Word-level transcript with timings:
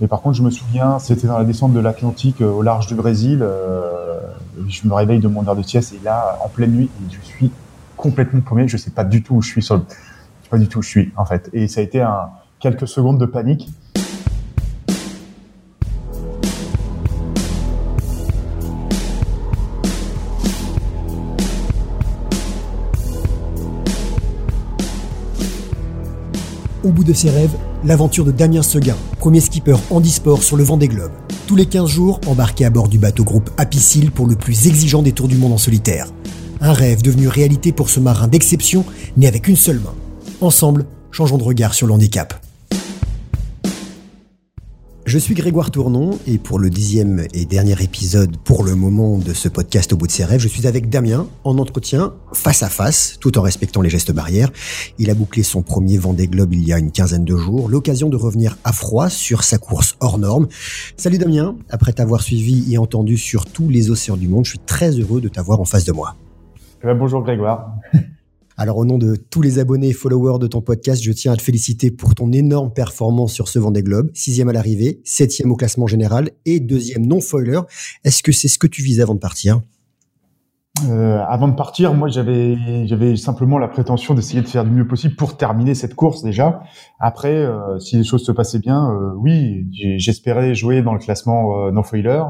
Mais 0.00 0.08
par 0.08 0.20
contre, 0.20 0.36
je 0.36 0.42
me 0.42 0.50
souviens, 0.50 0.98
c'était 0.98 1.26
dans 1.26 1.38
la 1.38 1.44
descente 1.44 1.72
de 1.72 1.80
l'Atlantique 1.80 2.40
au 2.40 2.62
large 2.62 2.86
du 2.86 2.94
Brésil. 2.94 3.44
je 4.68 4.88
me 4.88 4.92
réveille 4.92 5.20
de 5.20 5.28
mon 5.28 5.46
heure 5.46 5.56
de 5.56 5.62
sieste 5.62 5.94
et 5.94 6.04
là, 6.04 6.38
en 6.44 6.48
pleine 6.48 6.72
nuit, 6.72 6.90
je 7.10 7.26
suis 7.26 7.50
complètement 7.96 8.40
paumé. 8.40 8.68
Je 8.68 8.76
sais 8.76 8.90
pas 8.90 9.04
du 9.04 9.22
tout 9.22 9.36
où 9.36 9.42
je 9.42 9.48
suis 9.48 9.62
sur 9.62 9.76
le... 9.76 9.82
Je 9.88 10.44
sais 10.44 10.50
pas 10.50 10.58
du 10.58 10.68
tout 10.68 10.80
où 10.80 10.82
je 10.82 10.88
suis, 10.88 11.12
en 11.16 11.24
fait. 11.24 11.48
Et 11.52 11.66
ça 11.66 11.80
a 11.80 11.82
été 11.82 12.02
un, 12.02 12.28
quelques 12.60 12.88
secondes 12.88 13.18
de 13.18 13.26
panique. 13.26 13.68
Au 26.86 26.92
bout 26.92 27.02
de 27.02 27.12
ses 27.12 27.30
rêves, 27.30 27.56
l'aventure 27.84 28.24
de 28.24 28.30
Damien 28.30 28.62
Seguin, 28.62 28.94
premier 29.18 29.40
skipper 29.40 29.76
handisport 29.90 30.44
sur 30.44 30.56
le 30.56 30.62
vent 30.62 30.76
des 30.76 30.86
globes. 30.86 31.10
Tous 31.48 31.56
les 31.56 31.66
15 31.66 31.90
jours, 31.90 32.20
embarqué 32.28 32.64
à 32.64 32.70
bord 32.70 32.86
du 32.86 32.96
bateau 32.96 33.24
groupe 33.24 33.50
Apicil 33.56 34.12
pour 34.12 34.28
le 34.28 34.36
plus 34.36 34.68
exigeant 34.68 35.02
des 35.02 35.10
tours 35.10 35.26
du 35.26 35.36
monde 35.36 35.52
en 35.52 35.58
solitaire. 35.58 36.06
Un 36.60 36.72
rêve 36.72 37.02
devenu 37.02 37.26
réalité 37.26 37.72
pour 37.72 37.90
ce 37.90 37.98
marin 37.98 38.28
d'exception, 38.28 38.84
né 39.16 39.26
avec 39.26 39.48
une 39.48 39.56
seule 39.56 39.80
main. 39.80 39.94
Ensemble, 40.40 40.86
changeons 41.10 41.38
de 41.38 41.42
regard 41.42 41.74
sur 41.74 41.88
l'handicap. 41.88 42.45
Je 45.06 45.18
suis 45.18 45.34
Grégoire 45.34 45.70
Tournon 45.70 46.18
et 46.26 46.36
pour 46.36 46.58
le 46.58 46.68
dixième 46.68 47.28
et 47.32 47.44
dernier 47.44 47.80
épisode 47.80 48.36
pour 48.38 48.64
le 48.64 48.74
moment 48.74 49.18
de 49.18 49.32
ce 49.34 49.48
podcast 49.48 49.92
au 49.92 49.96
bout 49.96 50.08
de 50.08 50.10
ses 50.10 50.24
rêves, 50.24 50.40
je 50.40 50.48
suis 50.48 50.66
avec 50.66 50.90
Damien 50.90 51.28
en 51.44 51.58
entretien 51.58 52.14
face 52.32 52.64
à 52.64 52.68
face 52.68 53.16
tout 53.20 53.38
en 53.38 53.42
respectant 53.42 53.82
les 53.82 53.88
gestes 53.88 54.10
barrières. 54.10 54.50
Il 54.98 55.08
a 55.08 55.14
bouclé 55.14 55.44
son 55.44 55.62
premier 55.62 55.96
Vendée 55.96 56.26
Globe 56.26 56.54
il 56.54 56.66
y 56.66 56.72
a 56.72 56.78
une 56.80 56.90
quinzaine 56.90 57.24
de 57.24 57.36
jours, 57.36 57.68
l'occasion 57.68 58.08
de 58.08 58.16
revenir 58.16 58.58
à 58.64 58.72
froid 58.72 59.08
sur 59.08 59.44
sa 59.44 59.58
course 59.58 59.94
hors 60.00 60.18
norme. 60.18 60.48
Salut 60.96 61.18
Damien, 61.18 61.54
après 61.70 61.92
t'avoir 61.92 62.20
suivi 62.20 62.74
et 62.74 62.76
entendu 62.76 63.16
sur 63.16 63.46
tous 63.46 63.68
les 63.68 63.90
océans 63.90 64.16
du 64.16 64.26
monde, 64.26 64.44
je 64.44 64.50
suis 64.50 64.58
très 64.58 64.90
heureux 64.90 65.20
de 65.20 65.28
t'avoir 65.28 65.60
en 65.60 65.64
face 65.64 65.84
de 65.84 65.92
moi. 65.92 66.16
Eh 66.82 66.86
ben, 66.86 66.98
bonjour 66.98 67.22
Grégoire. 67.22 67.70
Alors 68.58 68.78
au 68.78 68.86
nom 68.86 68.96
de 68.96 69.16
tous 69.16 69.42
les 69.42 69.58
abonnés 69.58 69.88
et 69.88 69.92
followers 69.92 70.38
de 70.38 70.46
ton 70.46 70.62
podcast, 70.62 71.02
je 71.02 71.12
tiens 71.12 71.32
à 71.32 71.36
te 71.36 71.42
féliciter 71.42 71.90
pour 71.90 72.14
ton 72.14 72.32
énorme 72.32 72.72
performance 72.72 73.34
sur 73.34 73.48
ce 73.48 73.58
Vendée 73.58 73.82
Globe. 73.82 74.10
Sixième 74.14 74.48
à 74.48 74.52
l'arrivée, 74.54 75.02
septième 75.04 75.52
au 75.52 75.56
classement 75.56 75.86
général 75.86 76.30
et 76.46 76.58
deuxième 76.58 77.06
non 77.06 77.20
foiler. 77.20 77.60
Est-ce 78.04 78.22
que 78.22 78.32
c'est 78.32 78.48
ce 78.48 78.58
que 78.58 78.66
tu 78.66 78.80
visais 78.80 79.02
avant 79.02 79.14
de 79.14 79.20
partir? 79.20 79.60
Euh, 80.88 81.18
avant 81.28 81.48
de 81.48 81.54
partir, 81.54 81.92
moi 81.92 82.08
j'avais 82.08 82.86
j'avais 82.86 83.16
simplement 83.16 83.58
la 83.58 83.68
prétention 83.68 84.14
d'essayer 84.14 84.40
de 84.40 84.48
faire 84.48 84.64
du 84.64 84.70
mieux 84.70 84.86
possible 84.86 85.16
pour 85.16 85.36
terminer 85.36 85.74
cette 85.74 85.94
course 85.94 86.22
déjà. 86.22 86.62
Après, 86.98 87.34
euh, 87.34 87.78
si 87.78 87.96
les 87.96 88.04
choses 88.04 88.24
se 88.24 88.32
passaient 88.32 88.58
bien, 88.58 88.90
euh, 88.90 89.12
oui, 89.16 89.66
j'espérais 89.98 90.54
jouer 90.54 90.80
dans 90.80 90.94
le 90.94 90.98
classement 90.98 91.70
non 91.70 91.82
foiler. 91.82 92.22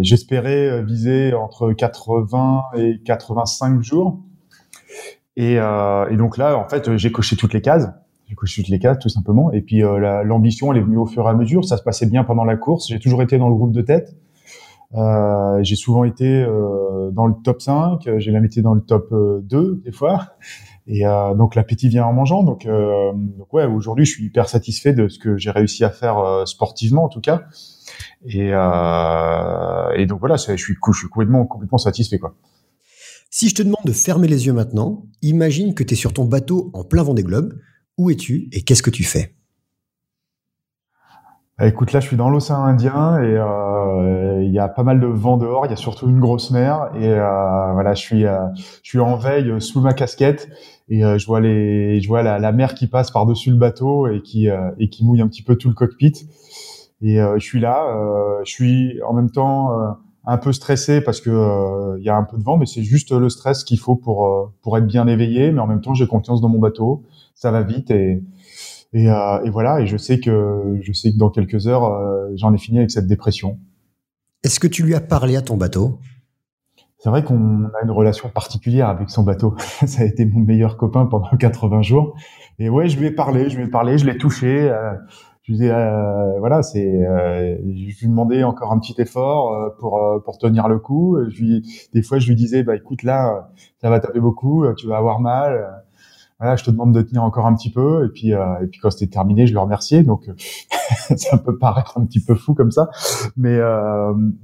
j'espérais 0.00 0.82
viser 0.82 1.32
entre 1.32 1.72
80 1.72 2.62
et 2.76 3.00
85 3.04 3.80
jours. 3.80 4.20
Et, 5.36 5.58
euh, 5.58 6.08
et, 6.10 6.16
donc 6.16 6.36
là, 6.36 6.56
en 6.56 6.68
fait, 6.68 6.96
j'ai 6.96 7.10
coché 7.10 7.36
toutes 7.36 7.54
les 7.54 7.60
cases. 7.60 7.90
J'ai 8.28 8.34
coché 8.34 8.62
toutes 8.62 8.70
les 8.70 8.78
cases, 8.78 8.98
tout 8.98 9.08
simplement. 9.08 9.52
Et 9.52 9.60
puis 9.60 9.82
euh, 9.82 10.22
l'ambition, 10.24 10.72
elle 10.72 10.78
est 10.78 10.82
venue 10.82 10.96
au 10.96 11.06
fur 11.06 11.26
et 11.26 11.30
à 11.30 11.34
mesure. 11.34 11.64
Ça 11.64 11.76
se 11.76 11.82
passait 11.82 12.06
bien 12.06 12.24
pendant 12.24 12.44
la 12.44 12.56
course. 12.56 12.88
J'ai 12.88 12.98
toujours 12.98 13.22
été 13.22 13.38
dans 13.38 13.48
le 13.48 13.54
groupe 13.54 13.72
de 13.72 13.82
tête. 13.82 14.16
Euh, 14.94 15.58
j'ai 15.62 15.74
souvent 15.74 16.04
été 16.04 16.42
euh, 16.42 17.10
dans 17.10 17.26
le 17.26 17.34
top 17.42 17.60
5. 17.60 18.08
J'ai 18.18 18.30
même 18.30 18.44
été 18.44 18.62
dans 18.62 18.74
le 18.74 18.80
top 18.80 19.08
2 19.10 19.56
euh, 19.56 19.82
des 19.84 19.92
fois. 19.92 20.28
Et 20.86 21.06
euh, 21.06 21.34
donc 21.34 21.54
l'appétit 21.54 21.88
vient 21.88 22.04
en 22.04 22.12
mangeant. 22.12 22.42
Donc, 22.42 22.66
donc 22.66 23.52
ouais, 23.52 23.64
aujourd'hui, 23.64 24.04
je 24.04 24.12
suis 24.12 24.24
hyper 24.24 24.48
satisfait 24.48 24.92
de 24.92 25.08
ce 25.08 25.18
que 25.18 25.36
j'ai 25.36 25.50
réussi 25.50 25.84
à 25.84 25.90
faire 25.90 26.42
sportivement, 26.46 27.04
en 27.04 27.08
tout 27.08 27.20
cas. 27.20 27.42
Et, 28.26 28.48
et 28.48 30.06
donc 30.06 30.20
voilà, 30.20 30.36
je 30.36 30.56
suis, 30.56 30.76
je 30.92 30.98
suis 30.98 31.08
complètement, 31.08 31.46
complètement 31.46 31.78
satisfait, 31.78 32.18
quoi. 32.18 32.34
Si 33.36 33.48
je 33.48 33.56
te 33.56 33.62
demande 33.64 33.82
de 33.84 33.90
fermer 33.90 34.28
les 34.28 34.46
yeux 34.46 34.52
maintenant, 34.52 35.06
imagine 35.20 35.74
que 35.74 35.82
tu 35.82 35.94
es 35.94 35.96
sur 35.96 36.12
ton 36.12 36.24
bateau 36.24 36.70
en 36.72 36.84
plein 36.84 37.02
vent 37.02 37.14
des 37.14 37.24
globes. 37.24 37.52
Où 37.98 38.08
es-tu 38.10 38.48
et 38.52 38.62
qu'est-ce 38.62 38.80
que 38.80 38.90
tu 38.90 39.02
fais? 39.02 39.34
Bah, 41.58 41.66
Écoute, 41.66 41.90
là, 41.90 41.98
je 41.98 42.06
suis 42.06 42.16
dans 42.16 42.30
l'océan 42.30 42.62
Indien 42.62 43.20
et 43.20 43.36
euh, 43.36 44.40
il 44.44 44.52
y 44.52 44.60
a 44.60 44.68
pas 44.68 44.84
mal 44.84 45.00
de 45.00 45.08
vent 45.08 45.36
dehors. 45.36 45.66
Il 45.66 45.70
y 45.70 45.72
a 45.72 45.76
surtout 45.76 46.08
une 46.08 46.20
grosse 46.20 46.52
mer 46.52 46.92
et 46.94 47.08
euh, 47.08 47.72
voilà, 47.72 47.94
je 47.94 48.02
suis, 48.02 48.24
euh, 48.24 48.38
je 48.54 48.88
suis 48.88 49.00
en 49.00 49.16
veille 49.16 49.60
sous 49.60 49.80
ma 49.80 49.94
casquette 49.94 50.48
et 50.88 51.00
je 51.00 51.26
vois 51.26 52.22
la, 52.22 52.52
mer 52.52 52.74
qui 52.74 52.86
passe 52.86 53.10
par 53.10 53.26
dessus 53.26 53.50
le 53.50 53.56
bateau 53.56 54.06
et 54.06 54.22
qui 54.22 54.46
et 54.46 54.88
qui 54.90 55.04
mouille 55.04 55.22
un 55.22 55.26
petit 55.26 55.42
peu 55.42 55.56
tout 55.56 55.68
le 55.68 55.74
cockpit. 55.74 56.12
Et 57.02 57.16
je 57.16 57.44
suis 57.44 57.58
là, 57.58 58.40
je 58.44 58.50
suis 58.52 59.02
en 59.02 59.12
même 59.12 59.32
temps 59.32 59.96
un 60.26 60.38
peu 60.38 60.52
stressé 60.52 61.00
parce 61.00 61.20
que 61.20 61.30
il 61.30 61.34
euh, 61.34 62.00
y 62.00 62.08
a 62.08 62.16
un 62.16 62.24
peu 62.24 62.38
de 62.38 62.42
vent, 62.42 62.56
mais 62.56 62.66
c'est 62.66 62.82
juste 62.82 63.12
le 63.12 63.28
stress 63.28 63.64
qu'il 63.64 63.78
faut 63.78 63.96
pour 63.96 64.26
euh, 64.26 64.52
pour 64.62 64.76
être 64.78 64.86
bien 64.86 65.06
éveillé. 65.06 65.52
Mais 65.52 65.60
en 65.60 65.66
même 65.66 65.80
temps, 65.80 65.94
j'ai 65.94 66.06
confiance 66.06 66.40
dans 66.40 66.48
mon 66.48 66.58
bateau, 66.58 67.04
ça 67.34 67.50
va 67.50 67.62
vite 67.62 67.90
et 67.90 68.22
et, 68.92 69.10
euh, 69.10 69.42
et 69.44 69.50
voilà. 69.50 69.80
Et 69.80 69.86
je 69.86 69.96
sais 69.96 70.20
que 70.20 70.78
je 70.80 70.92
sais 70.92 71.12
que 71.12 71.18
dans 71.18 71.30
quelques 71.30 71.66
heures, 71.66 72.30
j'en 72.36 72.54
ai 72.54 72.58
fini 72.58 72.78
avec 72.78 72.90
cette 72.90 73.06
dépression. 73.06 73.58
Est-ce 74.42 74.60
que 74.60 74.66
tu 74.66 74.82
lui 74.82 74.94
as 74.94 75.00
parlé 75.00 75.36
à 75.36 75.42
ton 75.42 75.56
bateau? 75.56 75.98
C'est 76.98 77.10
vrai 77.10 77.22
qu'on 77.22 77.64
a 77.64 77.82
une 77.82 77.90
relation 77.90 78.30
particulière 78.30 78.88
avec 78.88 79.10
son 79.10 79.24
bateau. 79.24 79.56
ça 79.86 80.02
a 80.02 80.04
été 80.04 80.24
mon 80.24 80.40
meilleur 80.40 80.78
copain 80.78 81.04
pendant 81.04 81.28
80 81.38 81.82
jours. 81.82 82.16
Et 82.58 82.70
ouais, 82.70 82.88
je 82.88 82.98
lui 82.98 83.06
ai 83.06 83.10
parlé, 83.10 83.50
je 83.50 83.56
lui 83.56 83.64
ai 83.64 83.68
parlé, 83.68 83.98
je 83.98 84.06
l'ai 84.06 84.16
touché 84.16 84.72
je 85.44 85.52
lui 85.52 85.58
disais 85.58 85.72
euh, 85.72 86.38
voilà 86.38 86.62
c'est 86.62 87.06
euh, 87.06 87.58
je 87.58 88.00
lui 88.00 88.08
demandais 88.08 88.42
encore 88.44 88.72
un 88.72 88.78
petit 88.78 88.94
effort 88.98 89.52
euh, 89.52 89.68
pour 89.78 90.02
euh, 90.02 90.18
pour 90.18 90.38
tenir 90.38 90.68
le 90.68 90.78
coup. 90.78 91.18
Je 91.28 91.38
lui, 91.38 91.88
des 91.92 92.02
fois 92.02 92.18
je 92.18 92.28
lui 92.28 92.34
disais 92.34 92.62
bah 92.62 92.74
écoute 92.74 93.02
là 93.02 93.50
ça 93.82 93.90
va 93.90 94.00
taper 94.00 94.20
beaucoup 94.20 94.64
tu 94.74 94.86
vas 94.86 94.96
avoir 94.96 95.20
mal. 95.20 95.82
Voilà 96.40 96.56
je 96.56 96.64
te 96.64 96.70
demande 96.70 96.94
de 96.94 97.02
tenir 97.02 97.22
encore 97.22 97.44
un 97.44 97.54
petit 97.54 97.70
peu. 97.70 98.06
Et 98.06 98.08
puis 98.08 98.30
et 98.30 98.66
puis 98.70 98.80
quand 98.80 98.88
c'était 98.88 99.12
terminé 99.12 99.46
je 99.46 99.52
le 99.52 99.60
remerciais. 99.60 100.02
Donc 100.02 100.30
ça 101.16 101.36
peut 101.36 101.58
paraître 101.58 101.98
un 101.98 102.06
petit 102.06 102.24
peu 102.24 102.34
fou 102.34 102.54
comme 102.54 102.70
ça. 102.70 102.88
Mais 103.36 103.58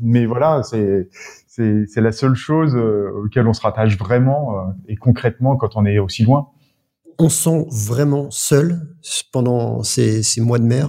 mais 0.02 0.26
voilà 0.26 0.62
c'est 0.62 1.08
c'est 1.46 1.86
c'est 1.86 2.02
la 2.02 2.12
seule 2.12 2.34
chose 2.34 2.76
auquel 2.76 3.48
on 3.48 3.54
se 3.54 3.62
rattache 3.62 3.96
vraiment 3.96 4.74
et 4.86 4.96
concrètement 4.96 5.56
quand 5.56 5.76
on 5.76 5.86
est 5.86 5.98
aussi 5.98 6.24
loin 6.24 6.50
on 7.20 7.28
sent 7.28 7.66
vraiment 7.70 8.30
seul 8.30 8.80
pendant 9.32 9.82
ces, 9.82 10.22
mois 10.38 10.58
de 10.58 10.64
mer? 10.64 10.88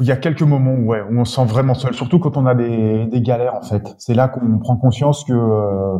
Il 0.00 0.06
y 0.06 0.12
a 0.12 0.16
quelques 0.16 0.42
moments 0.42 0.74
où, 0.74 0.94
on 0.94 1.24
se 1.24 1.34
sent 1.34 1.44
vraiment 1.44 1.74
seul, 1.74 1.92
surtout 1.92 2.18
quand 2.18 2.36
on 2.36 2.46
a 2.46 2.54
des, 2.54 3.20
galères 3.20 3.56
en 3.56 3.62
fait. 3.62 3.94
C'est 3.98 4.14
là 4.14 4.28
qu'on 4.28 4.58
prend 4.58 4.76
conscience 4.76 5.24
que, 5.24 5.32
euh, 5.32 5.98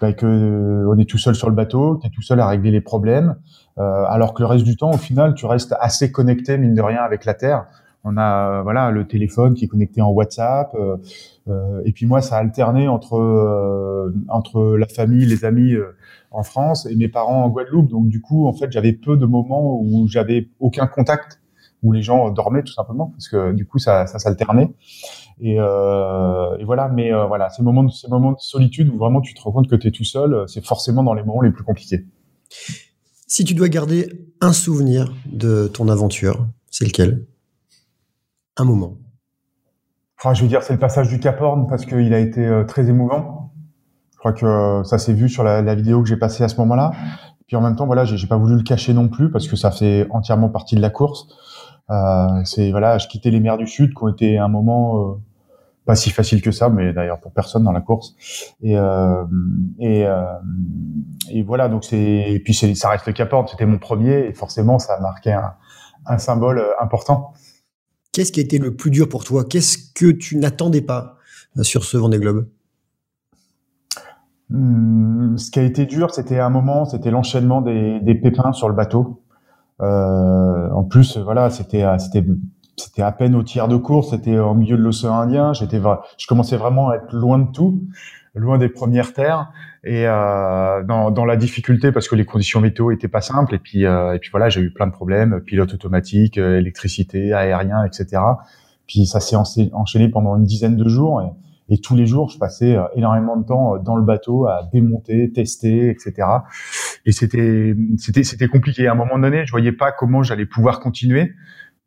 bah, 0.00 0.12
que 0.12 0.84
on 0.86 0.98
est 0.98 1.08
tout 1.08 1.18
seul 1.18 1.34
sur 1.34 1.48
le 1.48 1.54
bateau, 1.54 1.98
tu 2.00 2.06
es 2.06 2.10
tout 2.10 2.22
seul 2.22 2.38
à 2.40 2.46
régler 2.46 2.70
les 2.70 2.82
problèmes, 2.82 3.36
euh, 3.78 4.04
alors 4.08 4.34
que 4.34 4.42
le 4.42 4.46
reste 4.46 4.64
du 4.64 4.76
temps, 4.76 4.90
au 4.90 4.98
final, 4.98 5.34
tu 5.34 5.46
restes 5.46 5.74
assez 5.80 6.12
connecté 6.12 6.58
mine 6.58 6.74
de 6.74 6.82
rien 6.82 7.00
avec 7.00 7.24
la 7.24 7.34
terre. 7.34 7.66
On 8.04 8.16
a 8.16 8.60
euh, 8.60 8.62
voilà 8.62 8.90
le 8.90 9.06
téléphone 9.06 9.54
qui 9.54 9.64
est 9.66 9.68
connecté 9.68 10.00
en 10.00 10.10
WhatsApp, 10.10 10.74
et 11.84 11.92
puis 11.92 12.06
moi 12.06 12.20
ça 12.20 12.36
a 12.36 12.38
alterné 12.38 12.88
entre 12.88 14.12
entre 14.28 14.76
la 14.76 14.86
famille, 14.86 15.26
les 15.26 15.44
amis 15.44 15.74
en 16.30 16.42
France 16.42 16.86
et 16.86 16.96
mes 16.96 17.08
parents 17.08 17.44
en 17.44 17.48
Guadeloupe. 17.48 17.88
Donc 17.88 18.08
du 18.08 18.20
coup, 18.20 18.46
en 18.46 18.52
fait, 18.52 18.70
j'avais 18.70 18.92
peu 18.92 19.16
de 19.16 19.26
moments 19.26 19.80
où 19.80 20.06
j'avais 20.06 20.48
aucun 20.58 20.86
contact, 20.86 21.40
où 21.82 21.92
les 21.92 22.02
gens 22.02 22.30
dormaient 22.30 22.62
tout 22.62 22.72
simplement, 22.72 23.08
parce 23.08 23.28
que 23.28 23.52
du 23.52 23.66
coup, 23.66 23.78
ça, 23.78 24.06
ça 24.06 24.18
s'alternait. 24.18 24.72
Et, 25.40 25.56
euh, 25.58 26.56
et, 26.58 26.64
voilà. 26.64 26.88
Mais 26.88 27.12
euh, 27.12 27.26
voilà, 27.26 27.48
ces 27.50 27.62
moments, 27.62 27.84
de, 27.84 27.90
ces 27.90 28.08
moments 28.08 28.32
de 28.32 28.38
solitude 28.38 28.88
où 28.88 28.98
vraiment 28.98 29.20
tu 29.20 29.34
te 29.34 29.40
rends 29.40 29.52
compte 29.52 29.68
que 29.68 29.76
tu 29.76 29.88
es 29.88 29.90
tout 29.90 30.04
seul, 30.04 30.44
c'est 30.46 30.64
forcément 30.64 31.02
dans 31.02 31.14
les 31.14 31.22
moments 31.22 31.42
les 31.42 31.50
plus 31.50 31.64
compliqués. 31.64 32.04
Si 33.26 33.44
tu 33.44 33.54
dois 33.54 33.68
garder 33.68 34.08
un 34.40 34.52
souvenir 34.52 35.12
de 35.26 35.68
ton 35.68 35.88
aventure, 35.88 36.46
c'est 36.70 36.84
lequel? 36.84 37.24
Un 38.56 38.64
moment. 38.64 38.96
Enfin, 40.18 40.34
je 40.34 40.42
veux 40.42 40.48
dire, 40.48 40.62
c'est 40.62 40.74
le 40.74 40.78
passage 40.78 41.08
du 41.08 41.18
Cap 41.18 41.40
Horn 41.40 41.66
parce 41.66 41.86
qu'il 41.86 42.12
a 42.12 42.18
été 42.18 42.46
euh, 42.46 42.64
très 42.64 42.88
émouvant. 42.88 43.52
Je 44.12 44.18
crois 44.18 44.32
que 44.32 44.44
euh, 44.44 44.84
ça 44.84 44.98
s'est 44.98 45.14
vu 45.14 45.28
sur 45.28 45.42
la, 45.42 45.74
vidéo 45.74 46.02
que 46.02 46.08
j'ai 46.08 46.16
passée 46.16 46.44
à 46.44 46.48
ce 46.48 46.56
moment-là. 46.56 46.92
Puis 47.46 47.56
en 47.56 47.62
même 47.62 47.74
temps, 47.74 47.86
voilà, 47.86 48.04
j'ai 48.04 48.26
pas 48.26 48.36
voulu 48.36 48.56
le 48.56 48.62
cacher 48.62 48.92
non 48.92 49.08
plus 49.08 49.30
parce 49.30 49.48
que 49.48 49.56
ça 49.56 49.70
fait 49.70 50.06
entièrement 50.10 50.50
partie 50.50 50.76
de 50.76 50.80
la 50.80 50.90
course. 50.90 51.26
Euh, 51.90 52.44
c'est 52.44 52.70
voilà, 52.70 52.98
je 52.98 53.08
quittais 53.08 53.30
les 53.30 53.40
mers 53.40 53.56
du 53.56 53.66
Sud 53.66 53.94
qui 53.94 54.04
ont 54.04 54.08
été 54.08 54.38
un 54.38 54.48
moment 54.48 55.00
euh, 55.00 55.14
pas 55.84 55.96
si 55.96 56.10
facile 56.10 56.40
que 56.42 56.52
ça, 56.52 56.68
mais 56.68 56.92
d'ailleurs 56.92 57.18
pour 57.18 57.32
personne 57.32 57.64
dans 57.64 57.72
la 57.72 57.80
course. 57.80 58.14
Et 58.62 58.78
euh, 58.78 59.24
et, 59.80 60.06
et 61.30 61.42
voilà, 61.42 61.68
donc 61.68 61.84
c'est 61.84 62.40
puis 62.44 62.54
ça 62.54 62.88
reste 62.88 63.06
le 63.06 63.12
Cap 63.12 63.34
C'était 63.48 63.66
mon 63.66 63.78
premier 63.78 64.28
et 64.28 64.32
forcément 64.34 64.78
ça 64.78 64.94
a 64.94 65.00
marqué 65.00 65.36
un 66.06 66.18
symbole 66.18 66.64
important. 66.80 67.32
Qu'est-ce 68.12 68.32
qui 68.32 68.40
a 68.40 68.42
été 68.42 68.58
le 68.58 68.74
plus 68.74 68.90
dur 68.90 69.08
pour 69.08 69.24
toi? 69.24 69.44
Qu'est-ce 69.44 69.78
que 69.94 70.10
tu 70.10 70.36
n'attendais 70.36 70.82
pas 70.82 71.16
sur 71.62 71.84
ce 71.84 71.96
Vendée 71.96 72.18
Globe? 72.18 72.48
Hmm, 74.48 75.36
ce 75.36 75.50
qui 75.50 75.60
a 75.60 75.62
été 75.62 75.86
dur, 75.86 76.12
c'était 76.12 76.40
un 76.40 76.50
moment, 76.50 76.84
c'était 76.84 77.10
l'enchaînement 77.10 77.62
des, 77.62 78.18
pépins 78.20 78.52
sur 78.52 78.68
le 78.68 78.74
bateau. 78.74 79.22
en 79.78 80.84
plus, 80.84 81.18
voilà, 81.18 81.50
c'était 81.50 81.84
c'était 81.98 82.24
c'était 82.80 83.02
à 83.02 83.12
peine 83.12 83.34
au 83.34 83.42
tiers 83.42 83.68
de 83.68 83.76
course, 83.76 84.10
c'était 84.10 84.38
au 84.38 84.54
milieu 84.54 84.76
de 84.76 84.82
l'océan 84.82 85.14
Indien. 85.14 85.52
J'étais, 85.52 85.80
je 86.18 86.26
commençais 86.26 86.56
vraiment 86.56 86.88
à 86.88 86.96
être 86.96 87.12
loin 87.12 87.38
de 87.38 87.50
tout, 87.52 87.82
loin 88.34 88.58
des 88.58 88.68
premières 88.68 89.12
terres 89.12 89.50
et 89.82 90.06
euh, 90.06 90.82
dans, 90.84 91.10
dans, 91.10 91.24
la 91.24 91.36
difficulté 91.36 91.90
parce 91.90 92.08
que 92.08 92.14
les 92.14 92.24
conditions 92.24 92.60
météo 92.60 92.90
étaient 92.90 93.08
pas 93.08 93.20
simples. 93.20 93.54
Et 93.54 93.58
puis, 93.58 93.86
euh, 93.86 94.14
et 94.14 94.18
puis 94.18 94.30
voilà, 94.30 94.48
j'ai 94.48 94.60
eu 94.60 94.72
plein 94.72 94.86
de 94.86 94.92
problèmes, 94.92 95.40
pilote 95.40 95.74
automatique, 95.74 96.38
euh, 96.38 96.58
électricité, 96.58 97.32
aérien, 97.32 97.84
etc. 97.84 98.22
Puis 98.86 99.06
ça 99.06 99.20
s'est 99.20 99.36
enchaîné 99.72 100.08
pendant 100.08 100.36
une 100.36 100.44
dizaine 100.44 100.76
de 100.76 100.88
jours. 100.88 101.22
Et, 101.22 101.74
et, 101.74 101.78
tous 101.78 101.96
les 101.96 102.06
jours, 102.06 102.30
je 102.30 102.38
passais 102.38 102.76
euh, 102.76 102.84
énormément 102.94 103.36
de 103.36 103.44
temps 103.44 103.78
dans 103.78 103.96
le 103.96 104.02
bateau 104.02 104.46
à 104.46 104.68
démonter, 104.72 105.32
tester, 105.32 105.90
etc. 105.90 106.28
Et 107.06 107.12
c'était, 107.12 107.74
c'était, 107.96 108.22
c'était 108.24 108.48
compliqué. 108.48 108.86
À 108.86 108.92
un 108.92 108.96
moment 108.96 109.18
donné, 109.18 109.44
je 109.46 109.50
voyais 109.50 109.72
pas 109.72 109.92
comment 109.92 110.22
j'allais 110.22 110.46
pouvoir 110.46 110.80
continuer. 110.80 111.32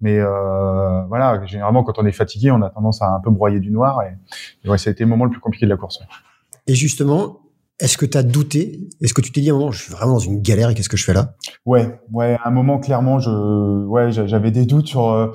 Mais 0.04 0.20
euh, 0.20 1.04
voilà, 1.04 1.46
généralement, 1.46 1.84
quand 1.84 1.98
on 1.98 2.06
est 2.06 2.12
fatigué, 2.12 2.52
on 2.52 2.62
a 2.62 2.70
tendance 2.70 3.02
à 3.02 3.08
un 3.08 3.22
peu 3.22 3.32
broyer 3.32 3.62
du 3.62 3.72
noir. 3.72 4.02
Et, 4.02 4.70
ouais, 4.70 4.78
ça 4.78 4.90
a 4.90 4.92
été 4.92 5.06
le 5.06 5.10
moment 5.10 5.24
le 5.24 5.32
plus 5.32 5.40
compliqué 5.40 5.66
de 5.66 5.72
la 5.72 5.78
course. 5.78 6.04
Et 6.68 6.76
justement, 6.76 7.40
est-ce 7.80 7.98
que 7.98 8.06
tu 8.06 8.18
as 8.18 8.24
douté? 8.24 8.88
Est-ce 9.02 9.14
que 9.14 9.22
tu 9.22 9.32
t'es 9.32 9.42
dit 9.42 9.50
à 9.50 9.54
un 9.54 9.58
moment, 9.58 9.72
je 9.72 9.82
suis 9.82 9.92
vraiment 9.92 10.14
dans 10.14 10.20
une 10.20 10.42
galère 10.42 10.70
et 10.70 10.76
qu'est-ce 10.76 10.90
que 10.90 10.98
je 10.98 11.04
fais 11.04 11.14
là? 11.14 11.36
Ouais, 11.66 12.00
ouais, 12.12 12.38
à 12.42 12.48
un 12.48 12.52
moment 12.52 12.80
clairement, 12.80 13.20
je, 13.20 13.30
ouais, 13.86 14.12
j'avais 14.12 14.52
des 14.52 14.66
doutes 14.66 14.88
sur 14.88 15.10
euh, 15.10 15.32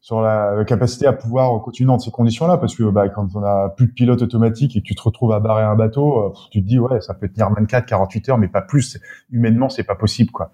sur 0.00 0.20
la 0.20 0.64
capacité 0.66 1.06
à 1.06 1.12
pouvoir 1.12 1.62
continuer 1.62 1.86
dans 1.86 1.98
ces 1.98 2.10
conditions-là, 2.10 2.58
parce 2.58 2.74
que 2.74 2.82
bah, 2.84 3.08
quand 3.08 3.28
on 3.34 3.42
a 3.42 3.70
plus 3.70 3.86
de 3.86 3.92
pilote 3.92 4.20
automatique 4.22 4.76
et 4.76 4.80
que 4.80 4.84
tu 4.84 4.94
te 4.94 5.02
retrouves 5.02 5.32
à 5.32 5.40
barrer 5.40 5.62
un 5.62 5.76
bateau, 5.76 6.18
euh, 6.18 6.32
tu 6.50 6.62
te 6.62 6.66
dis 6.66 6.78
ouais, 6.78 7.00
ça 7.00 7.14
peut 7.14 7.28
tenir 7.28 7.48
24, 7.54 7.86
48 7.86 8.28
heures, 8.28 8.38
mais 8.38 8.48
pas 8.48 8.62
plus. 8.62 8.98
Humainement, 9.30 9.68
c'est 9.68 9.84
pas 9.84 9.94
possible, 9.94 10.30
quoi. 10.30 10.52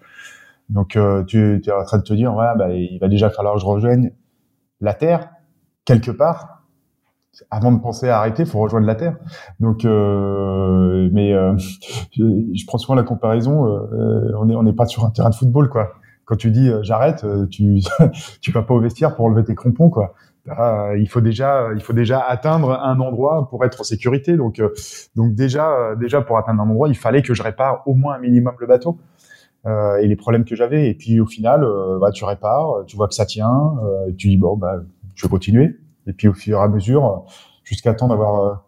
Donc 0.69 0.95
euh, 0.95 1.25
tu, 1.25 1.61
tu, 1.63 1.71
es 1.71 1.73
en 1.73 1.85
train 1.85 1.99
de 1.99 2.05
te 2.05 2.15
dire 2.15 2.35
ouais, 2.35 2.47
bah, 2.57 2.71
il 2.73 2.99
va 3.01 3.09
déjà 3.09 3.31
falloir 3.31 3.55
que 3.55 3.61
je 3.61 3.67
rejoigne 3.67 4.13
la 4.81 4.95
Terre 4.95 5.31
quelque 5.85 6.11
part 6.13 6.60
avant 7.51 7.73
de 7.73 7.81
penser 7.81 8.09
à 8.09 8.19
arrêter, 8.19 8.45
faut 8.45 8.59
rejoindre 8.59 8.87
la 8.87 8.95
Terre. 8.95 9.17
Donc, 9.61 9.85
euh, 9.85 11.09
mais 11.13 11.33
euh, 11.33 11.57
je, 12.13 12.67
prends 12.67 12.79
souvent 12.79 12.95
la 12.95 13.03
comparaison. 13.03 13.67
Euh, 13.67 14.33
on 14.39 14.47
n'est 14.47 14.55
on 14.55 14.63
n'est 14.63 14.73
pas 14.73 14.87
sur 14.87 15.05
un 15.05 15.11
terrain 15.11 15.31
de 15.31 15.35
football, 15.35 15.69
quoi. 15.69 15.93
Quand 16.25 16.37
tu 16.37 16.51
dis 16.51 16.69
euh, 16.69 16.83
j'arrête, 16.83 17.25
euh, 17.25 17.47
tu 17.47 17.81
tu 18.41 18.53
vas 18.53 18.63
pas 18.63 18.75
au 18.75 18.81
vestiaire 18.81 19.15
pour 19.17 19.27
enlever 19.27 19.45
tes 19.45 19.55
crampons, 19.55 19.91
quoi. 19.91 20.15
il 20.97 21.07
faut 21.09 21.21
déjà 21.21 21.69
il 21.75 21.83
faut 21.83 21.93
déjà 21.93 22.21
atteindre 22.21 22.73
un 22.73 22.99
endroit 23.01 23.49
pour 23.49 23.65
être 23.65 23.81
en 23.81 23.85
sécurité. 23.85 24.37
Donc 24.37 24.61
donc 25.17 25.35
déjà 25.35 25.95
déjà 25.97 26.21
pour 26.23 26.39
atteindre 26.39 26.63
un 26.63 26.69
endroit, 26.69 26.89
il 26.89 26.97
fallait 26.97 27.23
que 27.23 27.35
je 27.35 27.43
répare 27.43 27.83
au 27.87 27.95
moins 27.95 28.15
un 28.15 28.19
minimum 28.19 28.55
le 28.59 28.67
bateau. 28.67 28.99
et 29.67 30.07
les 30.07 30.17
problèmes 30.17 30.45
que 30.45 30.57
j'avais. 30.57 30.89
Et 30.89 30.95
puis 30.95 31.21
au 31.21 31.27
final, 31.27 31.67
bah, 32.01 32.11
tu 32.11 32.25
répares, 32.25 32.85
tu 32.87 32.97
vois 32.97 33.09
que 33.09 33.15
ça 33.15 33.27
tient, 33.27 33.75
et 34.09 34.15
tu 34.15 34.29
dis 34.29 34.39
bon 34.39 34.57
bah 34.57 34.81
je 35.15 35.27
vais 35.27 35.31
continuer. 35.31 35.77
Et 36.11 36.13
puis 36.13 36.27
au 36.27 36.35
fur 36.35 36.59
et 36.59 36.63
à 36.63 36.69
mesure, 36.69 37.25
jusqu'à 37.63 37.95
temps 37.95 38.09
d'avoir 38.09 38.61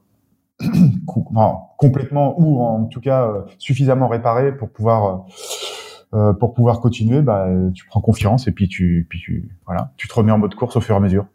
euh, 0.62 0.68
complètement 1.76 2.40
ou 2.40 2.62
en 2.62 2.84
tout 2.84 3.00
cas 3.00 3.26
euh, 3.26 3.42
suffisamment 3.58 4.06
réparé 4.06 4.56
pour 4.56 4.70
pouvoir 4.70 5.26
euh, 6.14 6.32
pour 6.34 6.54
pouvoir 6.54 6.80
continuer, 6.80 7.20
bah, 7.20 7.48
tu 7.74 7.86
prends 7.86 8.02
confiance 8.02 8.46
et 8.46 8.52
puis 8.52 8.68
tu, 8.68 9.06
puis 9.08 9.18
tu, 9.18 9.48
voilà, 9.66 9.92
tu 9.96 10.08
te 10.08 10.14
remets 10.14 10.30
en 10.30 10.36
mode 10.38 10.54
course 10.54 10.76
au 10.76 10.80
fur 10.80 10.94
et 10.94 10.98
à 10.98 11.00
mesure. 11.00 11.26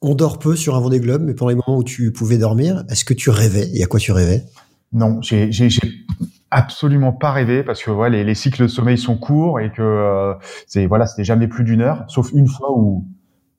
On 0.00 0.14
dort 0.14 0.38
peu 0.38 0.54
sur 0.54 0.76
un 0.76 0.80
Vendée 0.80 1.00
Globe, 1.00 1.22
mais 1.22 1.34
pendant 1.34 1.50
les 1.50 1.56
moments 1.56 1.76
où 1.76 1.82
tu 1.82 2.12
pouvais 2.12 2.38
dormir, 2.38 2.84
est-ce 2.88 3.04
que 3.04 3.14
tu 3.14 3.30
rêvais? 3.30 3.68
Et 3.74 3.82
à 3.82 3.86
quoi 3.86 3.98
tu 3.98 4.12
rêvais? 4.12 4.44
Non, 4.92 5.20
j'ai, 5.22 5.50
absolument 6.52 7.12
pas 7.12 7.32
rêvé 7.32 7.64
parce 7.64 7.82
que 7.82 7.90
voilà, 7.90 8.18
les, 8.18 8.24
les, 8.24 8.34
cycles 8.36 8.62
de 8.62 8.68
sommeil 8.68 8.96
sont 8.96 9.16
courts 9.16 9.58
et 9.58 9.72
que 9.72 10.34
c'est 10.68 10.86
voilà, 10.86 11.06
c'était 11.06 11.24
jamais 11.24 11.48
plus 11.48 11.64
d'une 11.64 11.80
heure, 11.80 12.04
sauf 12.06 12.30
une 12.32 12.46
fois 12.46 12.72
où 12.72 13.08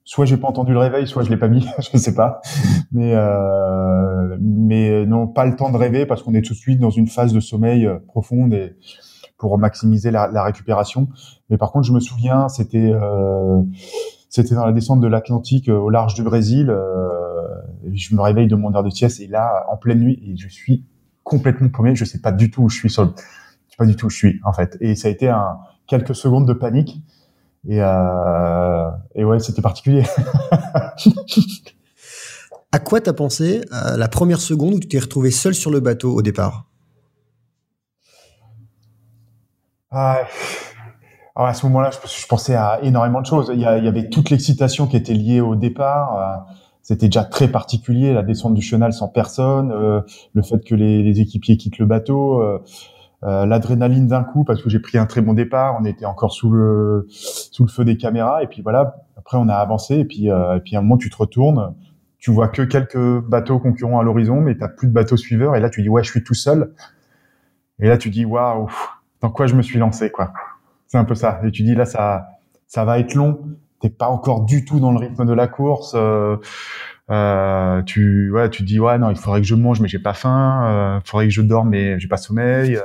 soit 0.03 0.25
j'ai 0.25 0.37
pas 0.37 0.47
entendu 0.47 0.73
le 0.73 0.79
réveil, 0.79 1.07
soit 1.07 1.23
je 1.23 1.29
l'ai 1.29 1.37
pas 1.37 1.47
mis, 1.47 1.65
je 1.79 1.97
sais 1.97 2.15
pas. 2.15 2.41
Mais 2.91 3.13
euh, 3.15 4.37
mais 4.39 5.05
non, 5.05 5.27
pas 5.27 5.45
le 5.45 5.55
temps 5.55 5.71
de 5.71 5.77
rêver 5.77 6.05
parce 6.05 6.23
qu'on 6.23 6.33
est 6.33 6.41
tout 6.41 6.53
de 6.53 6.59
suite 6.59 6.79
dans 6.79 6.89
une 6.89 7.07
phase 7.07 7.33
de 7.33 7.39
sommeil 7.39 7.85
euh, 7.85 7.99
profonde 8.07 8.53
et 8.53 8.75
pour 9.41 9.57
maximiser 9.57 10.11
la, 10.11 10.43
récupération. 10.43 11.09
Mais 11.49 11.57
par 11.57 11.71
contre, 11.71 11.87
je 11.87 11.93
me 11.93 11.99
souviens, 11.99 12.47
c'était 12.47 12.91
euh, 12.93 13.63
c'était 14.29 14.53
dans 14.53 14.67
la 14.67 14.71
descente 14.71 15.01
de 15.01 15.07
l'Atlantique 15.07 15.67
euh, 15.67 15.77
au 15.77 15.89
large 15.89 16.13
du 16.13 16.21
Brésil. 16.21 16.69
Euh, 16.69 17.09
je 17.91 18.15
me 18.15 18.21
réveille 18.21 18.47
de 18.47 18.55
mon 18.55 18.73
heure 18.75 18.83
de 18.83 18.91
sieste 18.91 19.19
et 19.19 19.25
là, 19.25 19.65
en 19.67 19.77
pleine 19.77 19.99
nuit, 19.99 20.21
et 20.23 20.37
je 20.37 20.47
suis 20.47 20.85
complètement 21.23 21.69
paumé. 21.69 21.95
Je 21.95 22.05
sais 22.05 22.21
pas 22.21 22.31
du 22.31 22.51
tout 22.51 22.61
où 22.61 22.69
je 22.69 22.77
suis 22.77 22.91
sur 22.91 23.05
je 23.05 23.21
sais 23.71 23.77
pas 23.79 23.87
du 23.87 23.95
tout 23.95 24.05
où 24.05 24.09
je 24.11 24.17
suis 24.17 24.39
en 24.45 24.53
fait. 24.53 24.77
Et 24.79 24.93
ça 24.93 25.07
a 25.07 25.11
été 25.11 25.27
un 25.27 25.57
quelques 25.87 26.13
secondes 26.13 26.47
de 26.47 26.53
panique. 26.53 27.01
Et, 27.67 27.79
euh, 27.79 28.89
et 29.15 29.23
ouais, 29.23 29.39
c'était 29.39 29.61
particulier. 29.61 30.03
à 32.71 32.79
quoi 32.79 33.01
t'as 33.01 33.13
pensé 33.13 33.61
euh, 33.71 33.97
la 33.97 34.07
première 34.07 34.41
seconde 34.41 34.73
où 34.75 34.79
tu 34.79 34.87
t'es 34.87 34.99
retrouvé 34.99 35.29
seul 35.31 35.53
sur 35.53 35.69
le 35.69 35.79
bateau 35.79 36.13
au 36.13 36.21
départ? 36.21 36.65
Ah, 39.91 40.21
alors 41.35 41.49
à 41.49 41.53
ce 41.53 41.65
moment-là, 41.67 41.91
je, 41.91 42.27
pensais 42.27 42.55
à 42.55 42.79
énormément 42.81 43.21
de 43.21 43.25
choses. 43.25 43.51
Il 43.53 43.59
y, 43.59 43.65
avait 43.65 44.09
toute 44.09 44.29
l'excitation 44.29 44.87
qui 44.87 44.97
était 44.97 45.13
liée 45.13 45.41
au 45.41 45.55
départ. 45.55 46.17
Euh, 46.17 46.37
c'était 46.81 47.07
déjà 47.07 47.25
très 47.25 47.47
particulier, 47.47 48.13
la 48.13 48.23
descente 48.23 48.55
du 48.55 48.61
chenal 48.61 48.91
sans 48.91 49.07
personne, 49.07 49.71
le 50.33 50.41
fait 50.41 50.65
que 50.65 50.73
les, 50.73 51.19
équipiers 51.19 51.55
quittent 51.55 51.77
le 51.77 51.85
bateau. 51.85 52.41
Euh, 53.23 53.45
l'adrénaline 53.45 54.07
d'un 54.07 54.23
coup 54.23 54.43
parce 54.43 54.63
que 54.63 54.69
j'ai 54.69 54.79
pris 54.79 54.97
un 54.97 55.05
très 55.05 55.21
bon 55.21 55.33
départ, 55.33 55.77
on 55.79 55.85
était 55.85 56.05
encore 56.05 56.31
sous 56.31 56.49
le 56.49 57.05
sous 57.07 57.63
le 57.63 57.69
feu 57.69 57.85
des 57.85 57.95
caméras 57.95 58.41
et 58.41 58.47
puis 58.47 58.63
voilà. 58.63 58.95
Après 59.15 59.37
on 59.37 59.47
a 59.47 59.53
avancé 59.53 59.97
et 59.97 60.05
puis 60.05 60.31
euh, 60.31 60.57
et 60.57 60.59
puis 60.59 60.75
à 60.75 60.79
un 60.79 60.81
moment 60.81 60.97
tu 60.97 61.11
te 61.11 61.17
retournes, 61.17 61.75
tu 62.17 62.31
vois 62.31 62.47
que 62.47 62.63
quelques 62.63 63.19
bateaux 63.19 63.59
concurrents 63.59 63.99
à 63.99 64.03
l'horizon, 64.03 64.41
mais 64.41 64.57
t'as 64.57 64.69
plus 64.69 64.87
de 64.87 64.93
bateaux 64.93 65.17
suiveurs 65.17 65.55
et 65.55 65.59
là 65.59 65.69
tu 65.69 65.83
dis 65.83 65.89
ouais 65.89 66.03
je 66.03 66.09
suis 66.09 66.23
tout 66.23 66.33
seul. 66.33 66.73
Et 67.79 67.87
là 67.87 67.99
tu 67.99 68.09
dis 68.09 68.25
waouh 68.25 68.69
dans 69.21 69.29
quoi 69.29 69.45
je 69.45 69.53
me 69.53 69.61
suis 69.61 69.77
lancé 69.77 70.09
quoi. 70.09 70.33
C'est 70.87 70.97
un 70.97 71.05
peu 71.05 71.15
ça. 71.15 71.41
Et 71.45 71.51
tu 71.51 71.61
dis 71.61 71.75
là 71.75 71.85
ça 71.85 72.27
ça 72.65 72.85
va 72.85 72.97
être 72.97 73.13
long. 73.13 73.39
T'es 73.81 73.89
pas 73.91 74.07
encore 74.07 74.45
du 74.45 74.65
tout 74.65 74.79
dans 74.79 74.91
le 74.91 74.97
rythme 74.97 75.25
de 75.25 75.33
la 75.33 75.47
course. 75.47 75.93
Euh, 75.95 76.37
euh, 77.11 77.81
tu 77.83 78.31
ouais, 78.31 78.49
tu 78.49 78.63
dis 78.63 78.79
ouais 78.79 78.97
non, 78.97 79.09
il 79.09 79.17
faudrait 79.17 79.41
que 79.41 79.47
je 79.47 79.55
mange 79.55 79.81
mais 79.81 79.89
j'ai 79.89 79.99
pas 79.99 80.13
faim, 80.13 80.63
euh, 80.65 80.99
il 81.03 81.09
faudrait 81.09 81.27
que 81.27 81.33
je 81.33 81.41
dorme 81.41 81.69
mais 81.69 81.99
j'ai 81.99 82.07
pas 82.07 82.17
sommeil. 82.17 82.79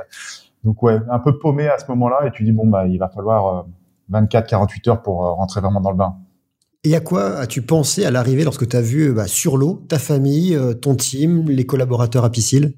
Donc 0.63 0.83
ouais, 0.83 0.99
un 1.09 1.19
peu 1.19 1.39
paumé 1.39 1.67
à 1.69 1.77
ce 1.77 1.85
moment-là 1.89 2.27
et 2.27 2.31
tu 2.31 2.43
dis 2.43 2.51
bon 2.51 2.67
bah 2.67 2.87
il 2.87 2.97
va 2.97 3.07
falloir 3.07 3.65
24 4.09 4.43
euh, 4.43 4.47
48 4.49 4.87
heures 4.89 5.01
pour 5.01 5.19
rentrer 5.19 5.61
vraiment 5.61 5.79
dans 5.79 5.91
le 5.91 5.97
bain. 5.97 6.17
Et 6.83 6.95
à 6.95 6.99
quoi 6.99 7.37
as-tu 7.37 7.61
pensé 7.61 8.05
à 8.05 8.11
l'arrivée 8.11 8.43
lorsque 8.43 8.67
tu 8.67 8.75
as 8.75 8.81
vu 8.81 9.13
bah, 9.13 9.27
sur 9.27 9.55
l'eau 9.57 9.85
ta 9.87 9.97
famille, 9.97 10.57
ton 10.81 10.95
team, 10.95 11.49
les 11.49 11.65
collaborateurs 11.65 12.25
à 12.25 12.29
Piscile 12.29 12.73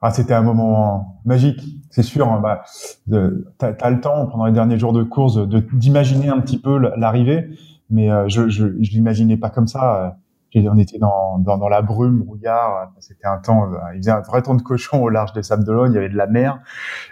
ah, 0.00 0.12
c'était 0.12 0.34
un 0.34 0.42
moment 0.42 1.20
magique, 1.24 1.60
c'est 1.90 2.04
sûr. 2.04 2.28
Hein, 2.28 2.40
bah, 2.40 2.62
tu 3.10 3.16
as, 3.64 3.90
le 3.90 4.00
temps 4.00 4.26
pendant 4.26 4.46
les 4.46 4.52
derniers 4.52 4.78
jours 4.78 4.92
de 4.92 5.02
course 5.02 5.34
de 5.34 5.58
d'imaginer 5.72 6.28
un 6.28 6.38
petit 6.38 6.56
peu 6.60 6.78
l'arrivée, 6.78 7.48
mais 7.90 8.08
je, 8.28 8.48
je, 8.48 8.80
je 8.80 8.90
l'imaginais 8.92 9.36
pas 9.36 9.50
comme 9.50 9.66
ça 9.66 10.16
on 10.54 10.78
était 10.78 10.98
dans, 10.98 11.38
dans, 11.38 11.58
dans, 11.58 11.68
la 11.68 11.82
brume, 11.82 12.20
brouillard. 12.20 12.92
C'était 13.00 13.26
un 13.26 13.38
temps, 13.38 13.70
euh, 13.72 13.76
il 13.94 13.98
faisait 13.98 14.10
un 14.10 14.20
vrai 14.20 14.42
temps 14.42 14.54
de 14.54 14.62
cochon 14.62 15.02
au 15.02 15.08
large 15.08 15.32
des 15.32 15.42
Sables 15.42 15.64
d'Olonne. 15.64 15.92
Il 15.92 15.94
y 15.94 15.98
avait 15.98 16.08
de 16.08 16.16
la 16.16 16.26
mer. 16.26 16.60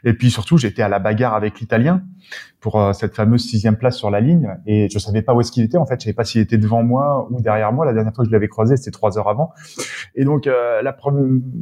Et 0.05 0.15
puis 0.15 0.31
surtout, 0.31 0.57
j'étais 0.57 0.83
à 0.83 0.89
la 0.89 0.99
bagarre 0.99 1.35
avec 1.35 1.61
l'Italien 1.61 2.03
pour 2.61 2.81
euh, 2.81 2.93
cette 2.93 3.15
fameuse 3.15 3.43
sixième 3.43 3.77
place 3.77 3.97
sur 3.97 4.11
la 4.11 4.21
ligne. 4.21 4.57
Et 4.67 4.89
je 4.91 4.99
savais 4.99 5.23
pas 5.23 5.35
où 5.35 5.41
est-ce 5.41 5.53
qu'il 5.53 5.63
était. 5.63 5.79
En 5.79 5.87
fait, 5.87 6.01
je 6.01 6.05
savais 6.05 6.15
pas 6.15 6.25
s'il 6.25 6.41
était 6.41 6.59
devant 6.59 6.83
moi 6.83 7.29
ou 7.31 7.41
derrière 7.41 7.73
moi. 7.73 7.85
La 7.85 7.93
dernière 7.93 8.15
fois 8.15 8.25
que 8.25 8.31
je 8.31 8.33
l'avais 8.33 8.49
croisé, 8.49 8.77
c'était 8.77 8.91
trois 8.91 9.19
heures 9.19 9.29
avant. 9.29 9.53
Et 10.15 10.25
donc, 10.25 10.47
euh, 10.47 10.83
la, 10.83 10.97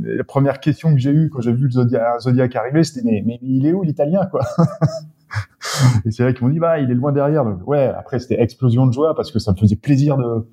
la, 0.03 0.25
première 0.25 0.61
question 0.61 0.93
que 0.93 0.99
j'ai 0.99 1.11
eue 1.11 1.29
quand 1.31 1.41
j'ai 1.41 1.53
vu 1.53 1.65
le 1.65 1.71
Zodiac, 1.71 2.21
Zodiac 2.21 2.55
arriver, 2.57 2.85
c'était 2.85 3.05
mais, 3.05 3.23
mais 3.27 3.39
il 3.43 3.67
est 3.67 3.73
où 3.73 3.83
l'Italien, 3.83 4.27
quoi? 4.27 4.43
Et 6.07 6.11
c'est 6.11 6.23
vrai 6.23 6.35
qu'ils 6.35 6.47
m'ont 6.47 6.53
dit 6.53 6.61
bah 6.61 6.79
il 6.79 6.91
est 6.91 6.95
loin 6.95 7.13
derrière. 7.13 7.45
Donc 7.45 7.67
ouais, 7.67 7.87
après 7.87 8.19
c'était 8.19 8.41
explosion 8.41 8.87
de 8.87 8.93
joie 8.93 9.15
parce 9.15 9.33
que 9.33 9.39
ça 9.39 9.53
me 9.53 9.57
faisait 9.57 9.77
plaisir 9.77 10.17
de 10.17 10.47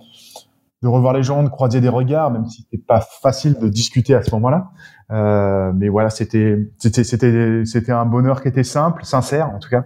de 0.81 0.87
revoir 0.87 1.13
les 1.13 1.23
gens, 1.23 1.43
de 1.43 1.49
croiser 1.49 1.79
des 1.79 1.89
regards, 1.89 2.31
même 2.31 2.45
si 2.45 2.63
c'était 2.63 2.83
pas 2.83 3.01
facile 3.21 3.57
de 3.59 3.69
discuter 3.69 4.15
à 4.15 4.23
ce 4.23 4.31
moment-là. 4.31 4.71
Euh, 5.11 5.71
mais 5.75 5.89
voilà, 5.89 6.09
c'était 6.09 6.57
c'était 6.77 7.03
c'était 7.03 7.63
c'était 7.65 7.91
un 7.91 8.05
bonheur 8.05 8.41
qui 8.41 8.47
était 8.47 8.63
simple, 8.63 9.05
sincère 9.05 9.49
en 9.49 9.59
tout 9.59 9.69
cas. 9.69 9.83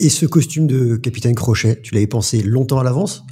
Et 0.00 0.10
ce 0.10 0.26
costume 0.26 0.66
de 0.66 0.96
capitaine 0.96 1.34
Crochet, 1.34 1.80
tu 1.80 1.94
l'avais 1.94 2.06
pensé 2.06 2.42
longtemps 2.42 2.78
à 2.78 2.84
l'avance? 2.84 3.24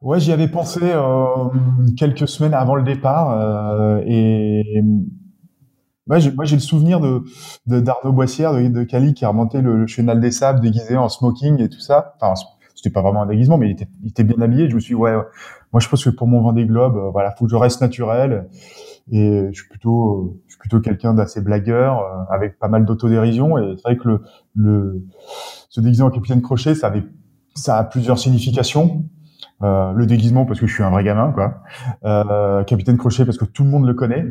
Ouais, 0.00 0.20
j'y 0.20 0.30
avais 0.30 0.46
pensé 0.46 0.80
euh, 0.82 1.48
quelques 1.96 2.28
semaines 2.28 2.54
avant 2.54 2.76
le 2.76 2.84
départ 2.84 3.32
euh, 3.32 4.00
et 4.06 4.80
moi 6.06 6.18
j'ai 6.18 6.56
le 6.56 6.60
souvenir 6.60 7.00
de 7.00 7.24
d'Arnaud 7.66 8.12
Boissière 8.12 8.54
de, 8.54 8.68
de 8.68 8.84
Cali 8.84 9.12
qui 9.12 9.24
a 9.24 9.28
remonté 9.28 9.60
le, 9.60 9.76
le, 9.76 9.86
chenal 9.88 10.20
des 10.20 10.30
sables 10.30 10.60
déguisé 10.60 10.96
en 10.96 11.08
smoking 11.08 11.60
et 11.60 11.68
tout 11.68 11.80
ça. 11.80 12.14
Enfin, 12.20 12.34
c'était 12.78 12.90
pas 12.90 13.02
vraiment 13.02 13.22
un 13.22 13.26
déguisement, 13.26 13.58
mais 13.58 13.66
il 13.68 13.72
était, 13.72 13.88
il 14.02 14.10
était 14.10 14.22
bien 14.22 14.40
habillé. 14.40 14.70
Je 14.70 14.76
me 14.76 14.80
suis 14.80 14.94
dit, 14.94 15.00
ouais, 15.00 15.12
moi 15.72 15.80
je 15.80 15.88
pense 15.88 16.04
que 16.04 16.10
pour 16.10 16.26
mon 16.26 16.40
Vendée 16.40 16.66
Globe, 16.66 16.96
euh, 16.96 17.10
voilà, 17.10 17.32
faut 17.32 17.44
que 17.44 17.50
je 17.50 17.56
reste 17.56 17.80
naturel. 17.80 18.48
Et 19.10 19.48
je 19.52 19.58
suis 19.58 19.68
plutôt, 19.68 20.38
je 20.46 20.52
suis 20.52 20.58
plutôt 20.58 20.80
quelqu'un 20.80 21.14
d'assez 21.14 21.40
blagueur, 21.40 22.00
euh, 22.00 22.34
avec 22.34 22.58
pas 22.58 22.68
mal 22.68 22.84
d'autodérision. 22.84 23.56
Et 23.56 23.74
c'est 23.76 23.82
vrai 23.82 23.96
que 23.96 24.06
le, 24.06 24.22
le, 24.54 25.06
se 25.70 25.80
déguiser 25.80 26.02
en 26.02 26.10
capitaine 26.10 26.42
crochet, 26.42 26.74
ça 26.74 26.88
avait, 26.88 27.04
ça 27.54 27.78
a 27.78 27.84
plusieurs 27.84 28.18
significations. 28.18 29.04
Euh, 29.62 29.92
le 29.92 30.06
déguisement 30.06 30.44
parce 30.46 30.60
que 30.60 30.66
je 30.66 30.74
suis 30.74 30.84
un 30.84 30.90
vrai 30.90 31.02
gamin, 31.04 31.32
quoi. 31.32 31.62
Euh, 32.04 32.62
capitaine 32.64 32.96
crochet 32.96 33.24
parce 33.24 33.38
que 33.38 33.44
tout 33.44 33.64
le 33.64 33.70
monde 33.70 33.86
le 33.86 33.94
connaît, 33.94 34.24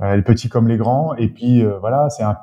euh, 0.00 0.16
les 0.16 0.22
petits 0.22 0.48
comme 0.48 0.68
les 0.68 0.76
grands. 0.76 1.14
Et 1.14 1.28
puis 1.28 1.62
euh, 1.64 1.78
voilà, 1.78 2.08
c'est 2.10 2.24
un 2.24 2.36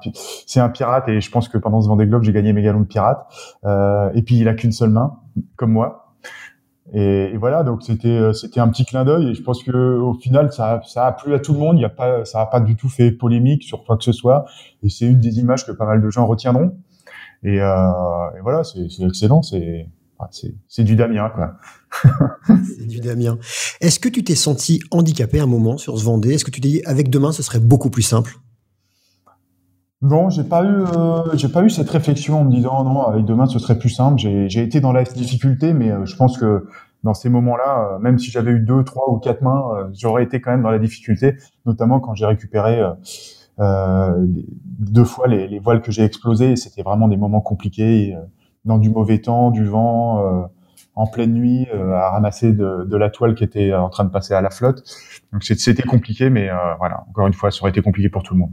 c'est 0.47 0.59
un 0.59 0.69
pirate 0.69 1.09
et 1.09 1.19
je 1.19 1.29
pense 1.29 1.49
que 1.49 1.57
pendant 1.57 1.81
ce 1.81 1.87
Vendée 1.87 2.07
Globe, 2.07 2.23
j'ai 2.23 2.31
gagné 2.31 2.53
mes 2.53 2.61
galons 2.61 2.81
de 2.81 2.85
pirate. 2.85 3.25
Euh, 3.65 4.11
et 4.13 4.21
puis 4.21 4.37
il 4.37 4.47
a 4.47 4.53
qu'une 4.53 4.71
seule 4.71 4.91
main, 4.91 5.17
comme 5.55 5.71
moi. 5.71 6.15
Et, 6.93 7.37
voilà, 7.37 7.63
donc 7.63 7.83
c'était 7.83 8.07
euh, 8.07 8.33
c'était 8.33 8.59
un 8.59 8.67
petit 8.67 8.83
clin 8.83 9.05
d'œil 9.05 9.29
et 9.29 9.33
je 9.35 9.43
pense 9.43 9.63
que 9.63 9.71
au 9.71 10.15
final 10.15 10.51
ça 10.51 10.81
ça 10.87 11.05
a 11.05 11.11
plu 11.11 11.33
à 11.35 11.39
tout 11.39 11.53
le 11.53 11.59
monde. 11.59 11.77
Il 11.77 11.81
y 11.81 11.85
a 11.85 11.89
pas 11.89 12.25
ça 12.25 12.41
a 12.41 12.45
pas 12.47 12.59
du 12.59 12.75
tout 12.75 12.89
fait 12.89 13.11
polémique 13.11 13.63
sur 13.63 13.83
quoi 13.83 13.95
que 13.97 14.03
ce 14.03 14.11
soit 14.11 14.45
et 14.81 14.89
c'est 14.89 15.05
une 15.05 15.19
des 15.19 15.39
images 15.39 15.65
que 15.65 15.71
pas 15.71 15.85
mal 15.85 16.01
de 16.01 16.09
gens 16.09 16.25
retiendront. 16.25 16.77
Et, 17.43 17.61
euh, 17.61 18.37
et 18.37 18.41
voilà, 18.41 18.63
c'est 18.63 18.87
excellent, 19.01 19.43
c'est 19.43 19.87
c'est 20.67 20.83
du 20.83 20.95
Damien 20.95 21.29
quoi. 21.29 21.53
c'est 22.47 22.87
du 22.87 22.99
Damien. 22.99 23.37
Est-ce 23.79 23.99
que 23.99 24.09
tu 24.09 24.23
t'es 24.23 24.35
senti 24.35 24.81
handicapé 24.91 25.39
un 25.39 25.45
moment 25.45 25.77
sur 25.77 25.97
ce 25.97 26.03
Vendée? 26.03 26.33
Est-ce 26.33 26.43
que 26.43 26.51
tu 26.51 26.59
t'es 26.59 26.67
dit 26.67 26.81
avec 26.85 27.09
demain 27.09 27.31
ce 27.31 27.43
serait 27.43 27.59
beaucoup 27.59 27.89
plus 27.89 28.01
simple? 28.01 28.35
Non, 30.01 30.29
j'ai 30.29 30.45
pas 30.45 30.63
eu, 30.63 30.83
euh, 30.95 31.23
j'ai 31.35 31.49
pas 31.49 31.61
eu 31.61 31.69
cette 31.69 31.89
réflexion 31.89 32.39
en 32.41 32.43
me 32.45 32.51
disant 32.51 32.85
non, 32.85 33.01
avec 33.01 33.25
demain 33.25 33.47
ce 33.47 33.59
serait 33.59 33.77
plus 33.77 33.89
simple. 33.89 34.17
J'ai 34.17 34.63
été 34.63 34.79
dans 34.79 34.93
la 34.93 35.03
difficulté, 35.03 35.73
mais 35.73 35.91
euh, 35.91 36.05
je 36.05 36.15
pense 36.15 36.37
que 36.37 36.67
dans 37.03 37.13
ces 37.13 37.27
moments-là, 37.29 37.95
euh, 37.95 37.99
même 37.99 38.17
si 38.17 38.31
j'avais 38.31 38.51
eu 38.51 38.61
deux, 38.61 38.83
trois 38.85 39.09
ou 39.11 39.17
quatre 39.19 39.41
mains, 39.41 39.61
euh, 39.75 39.89
j'aurais 39.93 40.23
été 40.23 40.39
quand 40.39 40.51
même 40.51 40.61
dans 40.63 40.71
la 40.71 40.79
difficulté, 40.79 41.35
notamment 41.65 41.99
quand 41.99 42.15
j'ai 42.15 42.25
récupéré 42.25 42.81
deux 43.57 45.03
fois 45.03 45.27
les, 45.27 45.49
les, 45.49 45.59
voiles 45.59 45.81
que 45.81 45.91
j'ai 45.91 46.05
explosées. 46.05 46.55
C'était 46.55 46.81
vraiment 46.81 47.09
des 47.09 47.17
moments 47.17 47.41
compliqués, 47.41 48.15
dans 48.63 48.77
du 48.77 48.89
mauvais 48.89 49.19
temps, 49.19 49.51
du 49.51 49.65
vent, 49.65 50.49
en 50.95 51.07
pleine 51.07 51.33
nuit, 51.33 51.67
à 51.71 52.09
ramasser 52.11 52.53
de, 52.53 52.85
de, 52.85 52.97
la 52.97 53.09
toile 53.09 53.35
qui 53.35 53.43
était 53.43 53.73
en 53.73 53.89
train 53.89 54.05
de 54.05 54.11
passer 54.11 54.33
à 54.33 54.39
la 54.39 54.49
flotte. 54.49 54.83
Donc 55.33 55.43
c'était 55.43 55.83
compliqué, 55.83 56.29
mais 56.29 56.49
voilà, 56.77 57.03
encore 57.09 57.27
une 57.27 57.33
fois, 57.33 57.51
ça 57.51 57.59
aurait 57.61 57.71
été 57.71 57.81
compliqué 57.81 58.07
pour 58.07 58.23
tout 58.23 58.33
le 58.33 58.39
monde. 58.39 58.51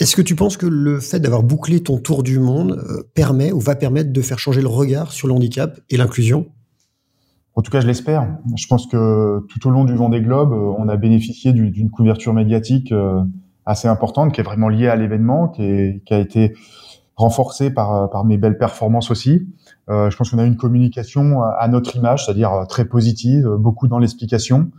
Est-ce 0.00 0.16
que 0.16 0.22
tu 0.22 0.34
penses 0.34 0.56
que 0.56 0.64
le 0.64 0.98
fait 0.98 1.20
d'avoir 1.20 1.42
bouclé 1.42 1.82
ton 1.82 1.98
tour 1.98 2.22
du 2.22 2.38
monde 2.38 2.82
euh, 2.88 3.02
permet 3.14 3.52
ou 3.52 3.60
va 3.60 3.74
permettre 3.74 4.14
de 4.14 4.22
faire 4.22 4.38
changer 4.38 4.62
le 4.62 4.68
regard 4.68 5.12
sur 5.12 5.28
le 5.28 5.34
handicap 5.34 5.78
et 5.90 5.98
l'inclusion? 5.98 6.46
En 7.54 7.60
tout 7.60 7.70
cas, 7.70 7.80
je 7.80 7.86
l'espère. 7.86 8.26
Je 8.56 8.66
pense 8.66 8.86
que 8.86 9.44
tout 9.50 9.68
au 9.68 9.70
long 9.70 9.84
du 9.84 9.94
Vendée 9.94 10.22
Globe, 10.22 10.54
euh, 10.54 10.72
on 10.78 10.88
a 10.88 10.96
bénéficié 10.96 11.52
d'une 11.52 11.90
couverture 11.90 12.32
médiatique 12.32 12.92
euh, 12.92 13.20
assez 13.66 13.88
importante, 13.88 14.32
qui 14.32 14.40
est 14.40 14.44
vraiment 14.44 14.70
liée 14.70 14.88
à 14.88 14.96
l'événement, 14.96 15.48
qui, 15.48 16.00
a 16.08 16.18
été 16.18 16.54
renforcée 17.14 17.70
par, 17.70 18.08
par 18.08 18.24
mes 18.24 18.38
belles 18.38 18.56
performances 18.56 19.10
aussi. 19.10 19.46
Je 19.88 20.16
pense 20.16 20.30
qu'on 20.30 20.38
a 20.38 20.44
une 20.44 20.56
communication 20.56 21.42
à 21.42 21.68
notre 21.68 21.96
image, 21.96 22.24
c'est-à-dire 22.24 22.64
très 22.68 22.86
positive, 22.86 23.46
beaucoup 23.58 23.88
dans 23.88 23.98
l'explication. 23.98 24.70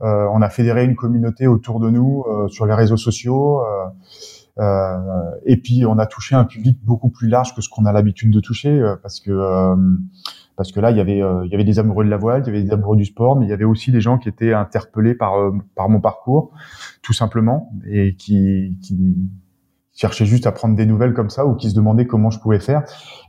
On 0.00 0.42
a 0.42 0.50
fédéré 0.50 0.84
une 0.84 0.96
communauté 0.96 1.46
autour 1.46 1.80
de 1.80 1.88
nous 1.88 2.24
sur 2.48 2.66
les 2.66 2.74
réseaux 2.74 2.98
sociaux. 2.98 3.62
Euh, 4.58 5.30
et 5.44 5.58
puis 5.58 5.84
on 5.84 5.98
a 5.98 6.06
touché 6.06 6.34
un 6.34 6.44
public 6.44 6.78
beaucoup 6.82 7.10
plus 7.10 7.28
large 7.28 7.54
que 7.54 7.60
ce 7.60 7.68
qu'on 7.68 7.84
a 7.84 7.92
l'habitude 7.92 8.30
de 8.30 8.40
toucher, 8.40 8.70
euh, 8.70 8.96
parce 9.02 9.20
que 9.20 9.30
euh, 9.30 9.76
parce 10.56 10.72
que 10.72 10.80
là 10.80 10.90
il 10.90 10.96
y 10.96 11.00
avait 11.00 11.18
il 11.18 11.50
y 11.50 11.54
avait 11.54 11.64
des 11.64 11.78
amoureux 11.78 12.04
de 12.04 12.10
la 12.10 12.16
voile, 12.16 12.42
il 12.44 12.46
y 12.46 12.50
avait 12.50 12.62
des 12.62 12.72
amoureux 12.72 12.96
du 12.96 13.04
sport, 13.04 13.36
mais 13.36 13.44
il 13.44 13.50
y 13.50 13.52
avait 13.52 13.64
aussi 13.64 13.92
des 13.92 14.00
gens 14.00 14.16
qui 14.16 14.28
étaient 14.28 14.54
interpellés 14.54 15.14
par 15.14 15.34
par 15.74 15.88
mon 15.90 16.00
parcours, 16.00 16.52
tout 17.02 17.12
simplement, 17.12 17.70
et 17.86 18.14
qui, 18.14 18.78
qui 18.82 19.16
cherchaient 19.92 20.26
juste 20.26 20.46
à 20.46 20.52
prendre 20.52 20.74
des 20.74 20.86
nouvelles 20.86 21.12
comme 21.12 21.30
ça 21.30 21.46
ou 21.46 21.54
qui 21.54 21.70
se 21.70 21.74
demandaient 21.74 22.06
comment 22.06 22.30
je 22.30 22.40
pouvais 22.40 22.60
faire. 22.60 22.84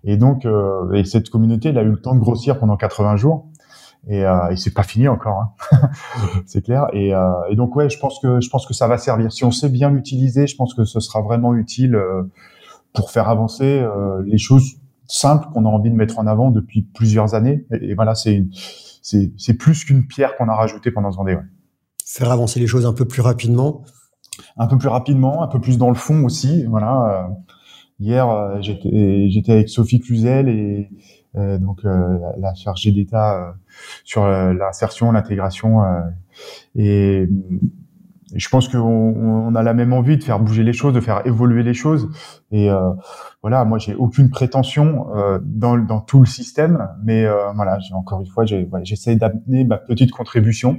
Et 0.05 0.15
donc, 0.15 0.47
et 0.93 1.03
cette 1.03 1.29
communauté, 1.29 1.69
elle 1.69 1.77
a 1.77 1.83
eu 1.83 1.91
le 1.91 2.01
temps 2.01 2.15
de 2.15 2.19
grossir 2.19 2.59
pendant 2.59 2.77
80 2.77 3.17
jours 3.17 3.47
et, 4.09 4.23
euh, 4.23 4.49
et 4.49 4.55
c'est 4.55 4.73
pas 4.73 4.83
fini 4.83 5.07
encore, 5.07 5.53
hein. 5.71 5.89
c'est 6.45 6.63
clair. 6.63 6.87
Et, 6.93 7.13
euh, 7.13 7.31
et, 7.49 7.55
donc 7.55 7.75
ouais, 7.75 7.89
je 7.89 7.99
pense 7.99 8.19
que 8.19 8.39
je 8.39 8.49
pense 8.49 8.65
que 8.65 8.73
ça 8.73 8.87
va 8.87 8.97
servir. 8.97 9.31
Si 9.31 9.43
on 9.43 9.51
sait 9.51 9.69
bien 9.69 9.89
l'utiliser, 9.89 10.47
je 10.47 10.55
pense 10.55 10.73
que 10.73 10.85
ce 10.85 10.99
sera 11.01 11.21
vraiment 11.21 11.53
utile 11.53 11.95
euh, 11.95 12.23
pour 12.93 13.11
faire 13.11 13.27
avancer 13.27 13.79
euh, 13.81 14.23
les 14.25 14.37
choses 14.37 14.75
simples 15.07 15.47
qu'on 15.53 15.65
a 15.65 15.69
envie 15.69 15.89
de 15.89 15.95
mettre 15.95 16.19
en 16.19 16.27
avant 16.27 16.51
depuis 16.51 16.83
plusieurs 16.83 17.33
années. 17.33 17.65
Et, 17.81 17.95
voilà, 17.95 18.15
c'est 18.15 18.45
c'est 19.01 19.53
plus 19.53 19.83
qu'une 19.83 20.05
pierre 20.07 20.35
qu'on 20.37 20.47
a 20.47 20.55
rajoutée 20.55 20.91
pendant 20.91 21.11
ce. 21.11 21.19
Ouais. 21.19 21.37
Faire 22.05 22.31
avancer 22.31 22.61
les 22.61 22.67
choses 22.67 22.85
un 22.85 22.93
peu 22.93 23.05
plus 23.05 23.21
rapidement. 23.21 23.83
Un 24.55 24.67
peu 24.67 24.77
plus 24.77 24.89
rapidement, 24.89 25.43
un 25.43 25.47
peu 25.47 25.59
plus 25.59 25.77
dans 25.77 25.89
le 25.89 25.95
fond 25.95 26.23
aussi. 26.23 26.65
Voilà. 26.65 27.29
hier, 27.99 28.61
j'étais 28.61 29.29
j'étais 29.29 29.51
avec 29.51 29.69
Sophie 29.69 29.99
Cluzel 29.99 30.47
et 30.47 30.89
euh, 31.37 31.57
donc 31.57 31.85
euh, 31.85 32.17
la, 32.37 32.53
chargée 32.55 32.91
d'État 32.91 33.35
euh, 33.35 33.51
sur 34.03 34.27
l'insertion, 34.27 35.11
l'intégration 35.11 35.83
et 36.75 37.27
je 38.35 38.49
pense 38.49 38.67
qu'on 38.67 38.79
on 38.79 39.55
a 39.55 39.63
la 39.63 39.73
même 39.73 39.93
envie 39.93 40.17
de 40.17 40.23
faire 40.23 40.39
bouger 40.39 40.63
les 40.63 40.73
choses, 40.73 40.93
de 40.93 40.99
faire 40.99 41.25
évoluer 41.25 41.63
les 41.63 41.73
choses. 41.73 42.09
Et 42.51 42.69
euh, 42.69 42.91
voilà, 43.41 43.63
moi 43.65 43.77
j'ai 43.77 43.95
aucune 43.95 44.29
prétention 44.29 45.07
euh, 45.15 45.39
dans, 45.43 45.77
dans 45.77 46.01
tout 46.01 46.19
le 46.19 46.25
système, 46.25 46.89
mais 47.03 47.25
euh, 47.25 47.51
voilà, 47.55 47.79
encore 47.93 48.19
une 48.19 48.27
fois, 48.27 48.45
j'essaie 48.83 49.15
d'amener 49.15 49.63
ma 49.63 49.77
petite 49.77 50.11
contribution 50.11 50.77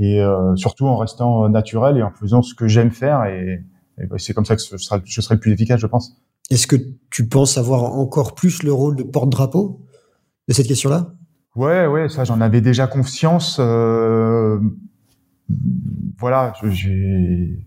et 0.00 0.22
surtout 0.54 0.86
en 0.86 0.96
restant 0.96 1.48
naturel 1.48 1.96
et 1.96 2.02
en 2.02 2.12
faisant 2.12 2.40
ce 2.40 2.54
que 2.54 2.68
j'aime 2.68 2.92
faire. 2.92 3.24
Et, 3.24 3.64
et 4.00 4.06
c'est 4.18 4.32
comme 4.32 4.44
ça 4.44 4.54
que 4.54 4.62
je 4.62 4.76
serai, 4.76 5.00
je 5.04 5.20
serai 5.20 5.38
plus 5.38 5.50
efficace, 5.50 5.80
je 5.80 5.88
pense. 5.88 6.22
Est-ce 6.50 6.66
que 6.66 6.76
tu 7.10 7.28
penses 7.28 7.58
avoir 7.58 7.84
encore 7.84 8.34
plus 8.34 8.62
le 8.62 8.72
rôle 8.72 8.96
de 8.96 9.02
porte-drapeau 9.02 9.80
de 10.48 10.52
cette 10.54 10.66
question-là? 10.66 11.12
Ouais, 11.56 11.86
ouais, 11.86 12.08
ça 12.08 12.24
j'en 12.24 12.40
avais 12.40 12.60
déjà 12.60 12.86
conscience. 12.86 13.58
Euh, 13.60 14.58
voilà, 16.18 16.54
j'ai 16.70 17.64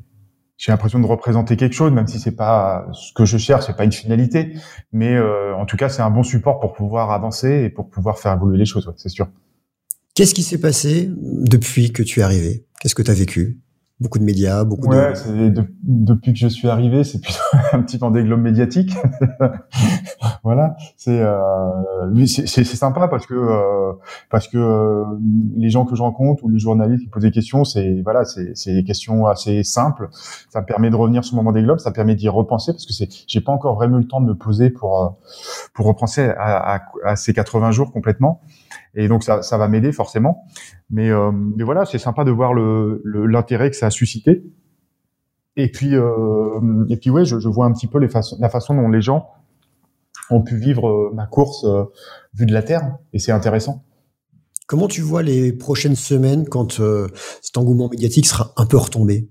j'ai 0.58 0.72
l'impression 0.72 1.00
de 1.00 1.08
représenter 1.08 1.58
quelque 1.58 1.74
chose, 1.74 1.92
même 1.92 2.08
si 2.08 2.20
c'est 2.20 2.36
pas 2.36 2.88
ce 2.94 3.14
que 3.14 3.26
je 3.26 3.38
cherche, 3.38 3.66
c'est 3.66 3.76
pas 3.76 3.84
une 3.84 3.92
finalité, 3.92 4.54
mais 4.92 5.16
euh, 5.16 5.56
en 5.56 5.66
tout 5.66 5.76
cas 5.76 5.90
c'est 5.90 6.04
un 6.04 6.12
bon 6.12 6.22
support 6.22 6.60
pour 6.60 6.74
pouvoir 6.74 7.10
avancer 7.12 7.64
et 7.64 7.70
pour 7.70 7.90
pouvoir 7.90 8.20
faire 8.20 8.34
évoluer 8.34 8.60
les 8.60 8.66
choses, 8.66 8.88
ouais, 8.88 8.94
c'est 8.96 9.10
sûr. 9.10 9.28
Qu'est-ce 10.14 10.36
qui 10.36 10.44
s'est 10.44 10.60
passé 10.60 11.10
depuis 11.18 11.92
que 11.92 12.04
tu 12.04 12.20
es 12.20 12.24
arrivé? 12.24 12.68
Qu'est-ce 12.80 12.94
que 12.94 13.02
tu 13.02 13.10
as 13.10 13.16
vécu? 13.16 13.60
Beaucoup 14.02 14.18
de 14.18 14.24
médias, 14.24 14.64
beaucoup 14.64 14.90
ouais, 14.90 15.14
de... 15.30 15.64
depuis 15.84 16.34
que 16.34 16.40
je 16.40 16.48
suis 16.48 16.68
arrivé, 16.68 17.04
c'est 17.04 17.22
plutôt 17.22 17.40
un 17.72 17.82
petit 17.84 17.98
Vendée 17.98 18.24
Globe 18.24 18.42
médiatique. 18.42 18.94
voilà, 20.44 20.76
c'est 20.98 21.22
euh, 21.22 22.26
c'est 22.26 22.64
sympa 22.66 23.08
parce 23.08 23.28
que 23.28 23.36
euh, 23.36 23.94
parce 24.32 24.48
que 24.48 24.58
euh, 24.58 25.04
les 25.56 25.70
gens 25.70 25.86
que 25.86 25.96
je 25.96 26.02
rencontre 26.02 26.44
ou 26.44 26.50
les 26.50 26.58
journalistes 26.58 27.04
qui 27.04 27.10
posent 27.10 27.22
des 27.22 27.32
questions, 27.32 27.64
c'est 27.64 28.02
voilà, 28.02 28.26
c'est 28.26 28.74
des 28.74 28.84
questions 28.84 29.28
assez 29.28 29.64
simples. 29.64 30.10
Ça 30.50 30.62
me 30.62 30.66
permet 30.66 30.90
de 30.90 30.96
revenir 30.96 31.24
sur 31.24 31.36
le 31.36 31.44
moment 31.44 31.52
des 31.52 31.62
globes, 31.62 31.80
ça 31.80 31.92
permet 31.92 32.16
d'y 32.16 32.28
repenser 32.28 32.74
parce 32.74 32.88
que 32.88 32.94
c'est 32.94 33.08
j'ai 33.28 33.42
pas 33.42 33.52
encore 33.52 33.76
vraiment 33.76 33.98
eu 33.98 34.02
le 34.02 34.08
temps 34.08 34.22
de 34.22 34.26
me 34.26 34.36
poser 34.36 34.72
pour 34.72 35.04
euh, 35.04 35.10
pour 35.76 35.86
repenser 35.86 36.24
à, 36.38 36.76
à, 36.76 36.82
à 37.06 37.16
ces 37.16 37.34
80 37.34 37.72
jours 37.72 37.92
complètement. 37.92 38.42
Et 38.96 39.08
donc 39.08 39.24
ça, 39.24 39.42
ça 39.42 39.58
va 39.58 39.68
m'aider 39.68 39.92
forcément. 39.92 40.46
Mais, 40.90 41.10
euh, 41.10 41.32
mais 41.32 41.64
voilà, 41.64 41.86
c'est 41.86 41.98
sympa 41.98 42.24
de 42.24 42.32
voir 42.32 42.54
l'intérêt 42.54 43.70
que 43.70 43.76
ça 43.76 43.88
a 43.88 43.90
suscité. 43.90 44.44
Et 45.56 45.70
puis, 45.70 45.96
euh, 45.96 46.86
et 46.90 46.98
puis 46.98 47.10
ouais, 47.10 47.26
je, 47.26 47.36
vois 47.48 47.66
un 47.66 47.72
petit 47.74 47.88
peu 47.88 48.00
la 48.00 48.50
façon 48.50 48.76
dont 48.76 48.90
les 48.90 49.02
gens 49.02 49.30
ont 50.30 50.42
pu 50.42 50.56
vivre 50.56 50.88
euh, 50.88 51.12
ma 51.14 51.26
course 51.26 51.66
vue 52.34 52.46
de 52.46 52.54
la 52.54 52.64
terre, 52.64 52.98
et 53.12 53.20
c'est 53.20 53.34
intéressant. 53.34 53.84
Comment 54.66 54.88
tu 54.88 55.02
vois 55.02 55.22
les 55.22 55.52
prochaines 55.52 55.98
semaines 55.98 56.48
quand 56.48 56.82
cet 57.42 57.58
engouement 57.58 57.90
médiatique 57.90 58.26
sera 58.26 58.54
un 58.56 58.66
peu 58.66 58.78
retombé? 58.78 59.30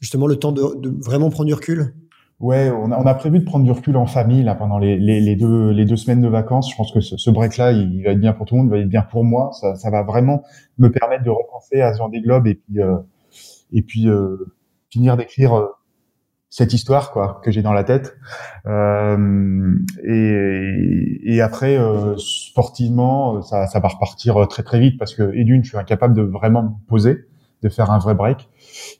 Justement, 0.00 0.26
le 0.26 0.36
temps 0.36 0.52
de, 0.52 0.80
de 0.80 1.04
vraiment 1.04 1.28
prendre 1.28 1.48
du 1.48 1.54
recul? 1.54 1.94
Ouais, 2.40 2.70
on 2.70 2.90
a, 2.90 2.98
on 2.98 3.06
a, 3.06 3.14
prévu 3.14 3.38
de 3.38 3.44
prendre 3.44 3.64
du 3.64 3.70
recul 3.70 3.96
en 3.96 4.06
famille 4.06 4.42
là 4.42 4.54
pendant 4.54 4.78
les, 4.78 4.98
les, 4.98 5.20
les 5.20 5.36
deux, 5.36 5.70
les 5.70 5.84
deux 5.84 5.96
semaines 5.96 6.20
de 6.20 6.28
vacances. 6.28 6.70
Je 6.70 6.76
pense 6.76 6.92
que 6.92 7.00
ce, 7.00 7.16
ce 7.16 7.30
break-là, 7.30 7.72
il, 7.72 8.02
va 8.02 8.10
être 8.10 8.20
bien 8.20 8.32
pour 8.32 8.44
tout 8.46 8.56
le 8.56 8.62
monde, 8.62 8.70
il 8.70 8.70
va 8.72 8.78
être 8.78 8.88
bien 8.88 9.02
pour 9.02 9.24
moi. 9.24 9.50
Ça, 9.52 9.76
ça 9.76 9.90
va 9.90 10.02
vraiment 10.02 10.42
me 10.78 10.88
permettre 10.90 11.22
de 11.22 11.30
repenser 11.30 11.80
à 11.80 11.92
ce 11.92 11.98
genre 11.98 12.10
des 12.10 12.20
globes 12.20 12.46
et 12.46 12.56
puis 12.56 12.80
euh, 12.80 12.96
et 13.72 13.82
puis 13.82 14.08
euh, 14.08 14.52
finir 14.90 15.16
d'écrire 15.16 15.54
euh, 15.54 15.66
cette 16.50 16.72
histoire 16.72 17.12
quoi 17.12 17.40
que 17.44 17.50
j'ai 17.50 17.62
dans 17.62 17.72
la 17.72 17.84
tête. 17.84 18.16
Euh, 18.66 19.76
et, 20.04 21.20
et, 21.24 21.40
après, 21.40 21.76
euh, 21.76 22.16
sportivement, 22.16 23.42
ça, 23.42 23.66
ça 23.66 23.80
va 23.80 23.88
repartir 23.88 24.46
très 24.48 24.62
très 24.62 24.78
vite 24.78 24.98
parce 24.98 25.14
que 25.14 25.32
et 25.34 25.46
je 25.46 25.68
suis 25.68 25.76
incapable 25.76 26.14
de 26.14 26.22
vraiment 26.22 26.62
me 26.62 26.86
poser, 26.88 27.26
de 27.64 27.68
faire 27.70 27.90
un 27.90 27.98
vrai 27.98 28.14
break 28.14 28.50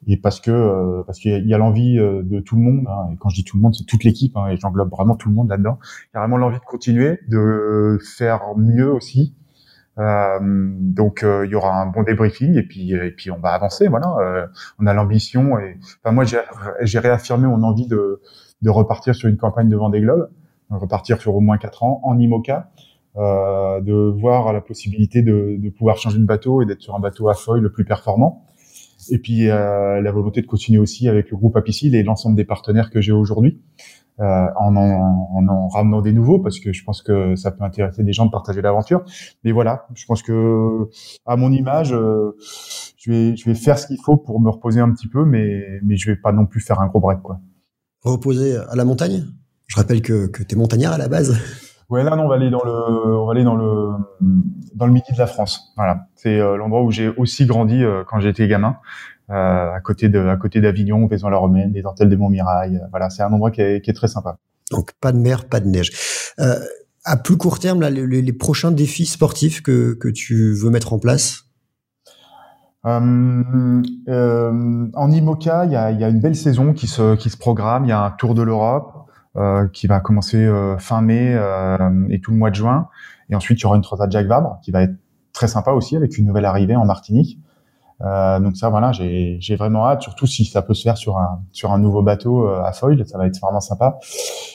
et 0.07 0.17
parce 0.17 0.41
que 0.41 0.51
euh, 0.51 1.03
parce 1.07 1.19
qu'il 1.19 1.47
y 1.47 1.55
a 1.55 1.59
l'envie 1.59 1.99
euh, 1.99 2.23
de 2.25 2.41
tout 2.41 2.57
le 2.57 2.63
monde. 2.63 2.87
Hein, 2.89 3.11
et 3.13 3.17
quand 3.17 3.29
je 3.29 3.37
dis 3.37 3.45
tout 3.45 3.57
le 3.57 3.63
monde, 3.63 3.75
c'est 3.75 3.85
toute 3.85 4.05
l'équipe. 4.05 4.37
Hein, 4.37 4.49
et 4.49 4.57
j'englobe 4.57 4.91
vraiment 4.91 5.15
tout 5.15 5.29
le 5.29 5.35
monde 5.35 5.51
là-dedans. 5.51 5.79
Il 6.15 6.19
l'envie 6.19 6.59
de 6.59 6.65
continuer, 6.65 7.21
de 7.29 7.99
faire 8.17 8.41
mieux 8.57 8.91
aussi. 8.91 9.35
Euh, 9.99 10.39
donc 10.43 11.25
il 11.25 11.51
y 11.51 11.55
aura 11.55 11.81
un 11.81 11.87
bon 11.87 12.03
débriefing 12.03 12.57
et 12.57 12.65
puis 12.65 12.93
et 12.93 13.11
puis 13.11 13.31
on 13.31 13.39
va 13.39 13.51
avancer. 13.51 13.87
Voilà, 13.87 14.49
on 14.81 14.87
a 14.87 14.95
l'ambition 14.95 15.59
et 15.59 15.79
enfin 16.03 16.13
moi 16.13 16.25
j'ai 16.25 16.99
réaffirmé 16.99 17.47
mon 17.47 17.63
envie 17.63 17.87
de 17.87 18.21
de 18.63 18.71
repartir 18.71 19.15
sur 19.15 19.29
une 19.29 19.37
campagne 19.37 19.69
de 19.69 19.77
Vendée 19.77 20.01
Globe. 20.01 20.31
repartir 20.71 21.21
sur 21.21 21.37
au 21.37 21.41
moins 21.41 21.59
quatre 21.59 21.83
ans 21.83 22.01
en 22.03 22.19
IMOCA, 22.19 22.71
euh, 23.17 23.81
de 23.81 23.93
voir 23.93 24.53
la 24.53 24.61
possibilité 24.61 25.23
de, 25.23 25.57
de, 25.57 25.71
pouvoir 25.71 25.99
changer 25.99 26.19
de 26.19 26.25
bateau 26.25 26.63
et 26.63 26.67
d'être 26.67 26.81
sur 26.81 26.97
un 26.97 26.99
bateau 26.99 27.29
à 27.29 27.35
foil 27.35 27.61
le 27.61 27.71
plus 27.71 27.85
performant. 27.85 28.45
Et 29.11 29.19
puis 29.19 29.49
euh, 29.49 30.01
la 30.01 30.13
volonté 30.13 30.41
de 30.41 30.47
continuer 30.47 30.79
aussi 30.79 31.09
avec 31.09 31.31
le 31.31 31.37
groupe 31.37 31.57
Apicil 31.57 31.95
et 31.95 32.03
l'ensemble 32.03 32.37
des 32.37 32.45
partenaires 32.45 32.91
que 32.91 33.01
j'ai 33.01 33.13
aujourd'hui, 33.13 33.61
euh, 34.21 34.47
en, 34.57 34.77
en, 34.77 35.49
en, 35.49 35.69
ramenant 35.69 36.01
des 36.01 36.13
nouveaux 36.13 36.39
parce 36.39 36.61
que 36.61 36.73
je 36.73 36.85
pense 36.85 37.03
que 37.03 37.35
ça 37.35 37.51
peut 37.51 37.65
intéresser 37.65 38.05
des 38.05 38.13
gens 38.13 38.27
de 38.27 38.31
partager 38.31 38.63
l'aventure. 38.63 39.05
Mais 39.43 39.53
voilà, 39.53 39.87
je 39.95 40.05
pense 40.07 40.23
que 40.23 40.89
à 41.27 41.37
mon 41.37 41.51
image, 41.53 41.93
euh, 41.93 42.37
je 42.97 43.11
vais 43.11 43.37
je 43.37 43.45
vais 43.45 43.55
faire 43.55 43.79
ce 43.79 43.87
qu'il 43.87 44.01
faut 44.01 44.17
pour 44.17 44.41
me 44.41 44.51
reposer 44.51 44.81
un 44.81 44.93
petit 44.93 45.09
peu, 45.09 45.25
mais 45.25 45.81
mais 45.83 45.97
je 45.97 46.11
vais 46.11 46.17
pas 46.17 46.33
non 46.33 46.47
plus 46.47 46.61
faire 46.61 46.81
un 46.81 46.87
gros 46.87 47.01
break 47.01 47.23
quoi. 47.23 47.41
Reposer 48.03 48.57
à 48.57 48.77
la 48.77 48.85
montagne? 48.85 49.25
Je 49.67 49.77
rappelle 49.77 50.03
que 50.03 50.27
que 50.27 50.43
t'es 50.43 50.57
montagnard 50.57 50.93
à 50.93 50.99
la 50.99 51.09
base. 51.09 51.37
Ouais, 51.91 52.03
là, 52.03 52.17
non, 52.17 52.25
on 52.25 52.29
va 52.29 52.37
aller 52.37 52.51
dans 52.51 52.65
le, 52.65 52.73
on 52.73 53.27
va 53.27 53.33
aller 53.33 53.45
dans 53.45 53.57
le, 53.57 53.91
dans 54.75 54.87
le 54.87 54.93
midi 54.93 55.13
de 55.13 55.19
la 55.19 55.27
France. 55.27 55.73
Voilà, 55.77 56.07
c'est 56.15 56.39
euh, 56.41 56.57
l'endroit 56.57 56.83
où 56.83 56.91
j'ai 56.91 57.09
aussi 57.09 57.47
grandi 57.47 57.83
euh, 57.83 58.05
quand 58.07 58.21
j'étais 58.21 58.49
gamin, 58.49 58.77
euh, 59.31 59.73
à 59.73 59.81
côté 59.81 60.09
de, 60.09 60.27
à 60.27 60.37
côté 60.37 60.61
d'Avignon, 60.61 61.07
Vaison-la-Romaine, 61.07 61.73
des 61.73 61.83
dentelles 61.83 62.09
des 62.09 62.17
Montmirail. 62.17 62.81
voilà, 62.91 63.11
c'est 63.11 63.23
un 63.23 63.33
endroit 63.33 63.51
qui 63.51 63.61
est, 63.61 63.85
qui 63.85 63.91
est, 63.91 63.95
très 63.95 64.09
sympa. 64.09 64.39
Donc 64.71 64.93
pas 65.01 65.13
de 65.13 65.19
mer, 65.19 65.45
pas 65.45 65.61
de 65.61 65.69
neige. 65.69 65.93
à 67.05 67.17
plus 67.17 67.37
court 67.37 67.59
terme, 67.59 67.81
là, 67.81 67.91
les, 67.91 68.23
les, 68.23 68.33
prochains 68.33 68.71
défis 68.71 69.07
sportifs 69.07 69.63
que 69.63 69.95
que 69.95 70.09
tu 70.09 70.55
veux 70.55 70.71
mettre 70.71 70.95
en 70.95 70.99
place? 70.99 71.45
Euh, 72.87 73.83
en 74.95 75.11
IMOCA, 75.11 75.65
il 75.65 75.73
y 75.73 75.77
a, 75.77 75.91
y 75.91 76.05
a, 76.05 76.09
une 76.09 76.21
belle 76.21 76.37
saison 76.37 76.75
qui 76.75 76.87
se, 76.87 77.15
qui 77.17 77.31
se 77.31 77.37
programme. 77.37 77.85
Il 77.85 77.89
y 77.89 77.93
a 77.93 78.05
un 78.05 78.11
Tour 78.11 78.35
de 78.35 78.43
l'Europe. 78.43 79.09
Euh, 79.37 79.67
qui 79.67 79.89
va 79.89 79.99
commencer 79.99 80.37
euh, 80.37 80.79
fin 80.79 81.01
mai 81.01 81.35
euh, 81.35 82.07
et 82.09 82.21
tout 82.21 82.31
le 82.31 82.37
mois 82.37 82.51
de 82.51 82.55
juin. 82.55 82.87
Et 83.29 83.35
ensuite, 83.35 83.59
il 83.59 83.65
y 83.65 83.67
aura 83.67 83.75
une 83.75 83.83
Transat 83.83 84.09
Jacques 84.09 84.29
Vabre 84.29 84.61
qui 84.63 84.71
va 84.71 84.83
être 84.83 84.95
très 85.33 85.49
sympa 85.49 85.73
aussi 85.73 85.97
avec 85.97 86.17
une 86.19 86.27
nouvelle 86.27 86.45
arrivée 86.45 86.77
en 86.77 86.85
Martinique. 86.85 87.41
Euh, 88.03 88.39
donc 88.39 88.57
ça, 88.57 88.69
voilà, 88.69 88.93
j'ai 88.93 89.57
vraiment 89.57 89.89
hâte, 89.89 90.03
surtout 90.03 90.29
si 90.29 90.45
ça 90.45 90.63
peut 90.63 90.73
se 90.75 90.85
faire 90.85 90.97
sur 90.97 91.19
un 91.19 91.43
sur 91.51 91.73
un 91.73 91.81
nouveau 91.81 92.01
bateau 92.01 92.47
à 92.47 92.73
foil, 92.73 93.05
ça 93.09 93.19
va 93.19 93.27
être 93.27 93.41
vraiment 93.41 93.59
sympa. 93.59 93.99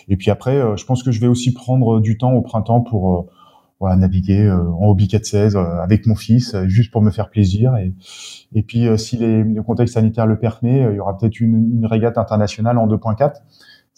Et 0.08 0.16
puis 0.16 0.32
après, 0.32 0.62
je 0.78 0.86
pense 0.86 1.04
que 1.04 1.12
je 1.12 1.20
vais 1.20 1.28
aussi 1.28 1.52
prendre 1.52 2.00
du 2.00 2.18
temps 2.18 2.32
au 2.32 2.42
printemps 2.42 2.80
pour 2.80 3.28
voilà, 3.82 3.98
naviguer 3.98 4.50
en 4.50 4.88
hobby 4.88 5.10
416 5.10 5.58
avec 5.58 6.06
mon 6.06 6.16
fils, 6.16 6.56
juste 6.68 6.90
pour 6.92 7.02
me 7.02 7.12
faire 7.12 7.30
plaisir. 7.30 7.76
Et, 7.76 7.94
et 8.54 8.64
puis 8.64 8.88
si 8.98 9.18
les, 9.18 9.44
le 9.44 9.62
contexte 9.62 9.96
sanitaire 9.96 10.26
le 10.26 10.40
permet, 10.40 10.88
il 10.90 10.96
y 10.96 11.00
aura 11.02 11.18
peut-être 11.18 11.42
une, 11.42 11.80
une 11.80 11.86
régate 11.86 12.18
internationale 12.18 12.78
en 12.78 12.88
2.4 12.88 13.34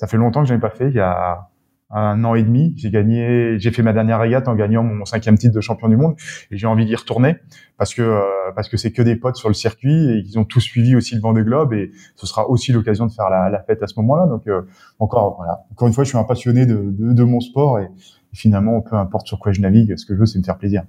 ça 0.01 0.07
fait 0.07 0.17
longtemps 0.17 0.41
que 0.41 0.49
je 0.49 0.55
n'ai 0.55 0.59
pas 0.59 0.71
fait. 0.71 0.89
Il 0.89 0.95
y 0.95 0.99
a 0.99 1.47
un 1.91 2.23
an 2.23 2.33
et 2.33 2.41
demi, 2.41 2.73
j'ai 2.75 2.89
gagné, 2.89 3.59
j'ai 3.59 3.69
fait 3.69 3.83
ma 3.83 3.93
dernière 3.93 4.19
régate 4.19 4.47
en 4.47 4.55
gagnant 4.55 4.81
mon 4.81 5.05
cinquième 5.05 5.37
titre 5.37 5.53
de 5.53 5.61
champion 5.61 5.89
du 5.89 5.95
monde 5.95 6.15
et 6.49 6.57
j'ai 6.57 6.65
envie 6.65 6.87
d'y 6.87 6.95
retourner 6.95 7.35
parce 7.77 7.93
que 7.93 8.01
euh, 8.01 8.21
parce 8.55 8.67
que 8.67 8.77
c'est 8.77 8.91
que 8.91 9.03
des 9.03 9.15
potes 9.15 9.35
sur 9.35 9.47
le 9.47 9.53
circuit 9.53 10.09
et 10.09 10.23
ils 10.25 10.39
ont 10.39 10.43
tous 10.43 10.59
suivi 10.59 10.95
aussi 10.95 11.13
le 11.13 11.21
vent 11.21 11.33
des 11.33 11.43
globes 11.43 11.73
et 11.73 11.91
ce 12.15 12.25
sera 12.25 12.49
aussi 12.49 12.71
l'occasion 12.71 13.05
de 13.05 13.11
faire 13.11 13.29
la, 13.29 13.63
fête 13.67 13.83
à 13.83 13.87
ce 13.87 13.93
moment-là. 13.97 14.25
Donc 14.25 14.47
euh, 14.47 14.63
encore 14.97 15.35
voilà, 15.37 15.65
encore 15.71 15.87
une 15.87 15.93
fois, 15.93 16.03
je 16.03 16.09
suis 16.09 16.17
un 16.17 16.23
passionné 16.23 16.65
de 16.65 17.23
mon 17.23 17.39
sport 17.39 17.77
et, 17.77 17.87
finalement, 18.33 18.81
peu 18.81 18.95
importe 18.95 19.27
sur 19.27 19.37
quoi 19.37 19.51
je 19.51 19.61
navigue, 19.61 19.95
ce 19.97 20.05
que 20.07 20.15
je 20.15 20.19
veux, 20.19 20.25
c'est 20.25 20.39
me 20.39 20.43
faire 20.43 20.57
plaisir. 20.57 20.81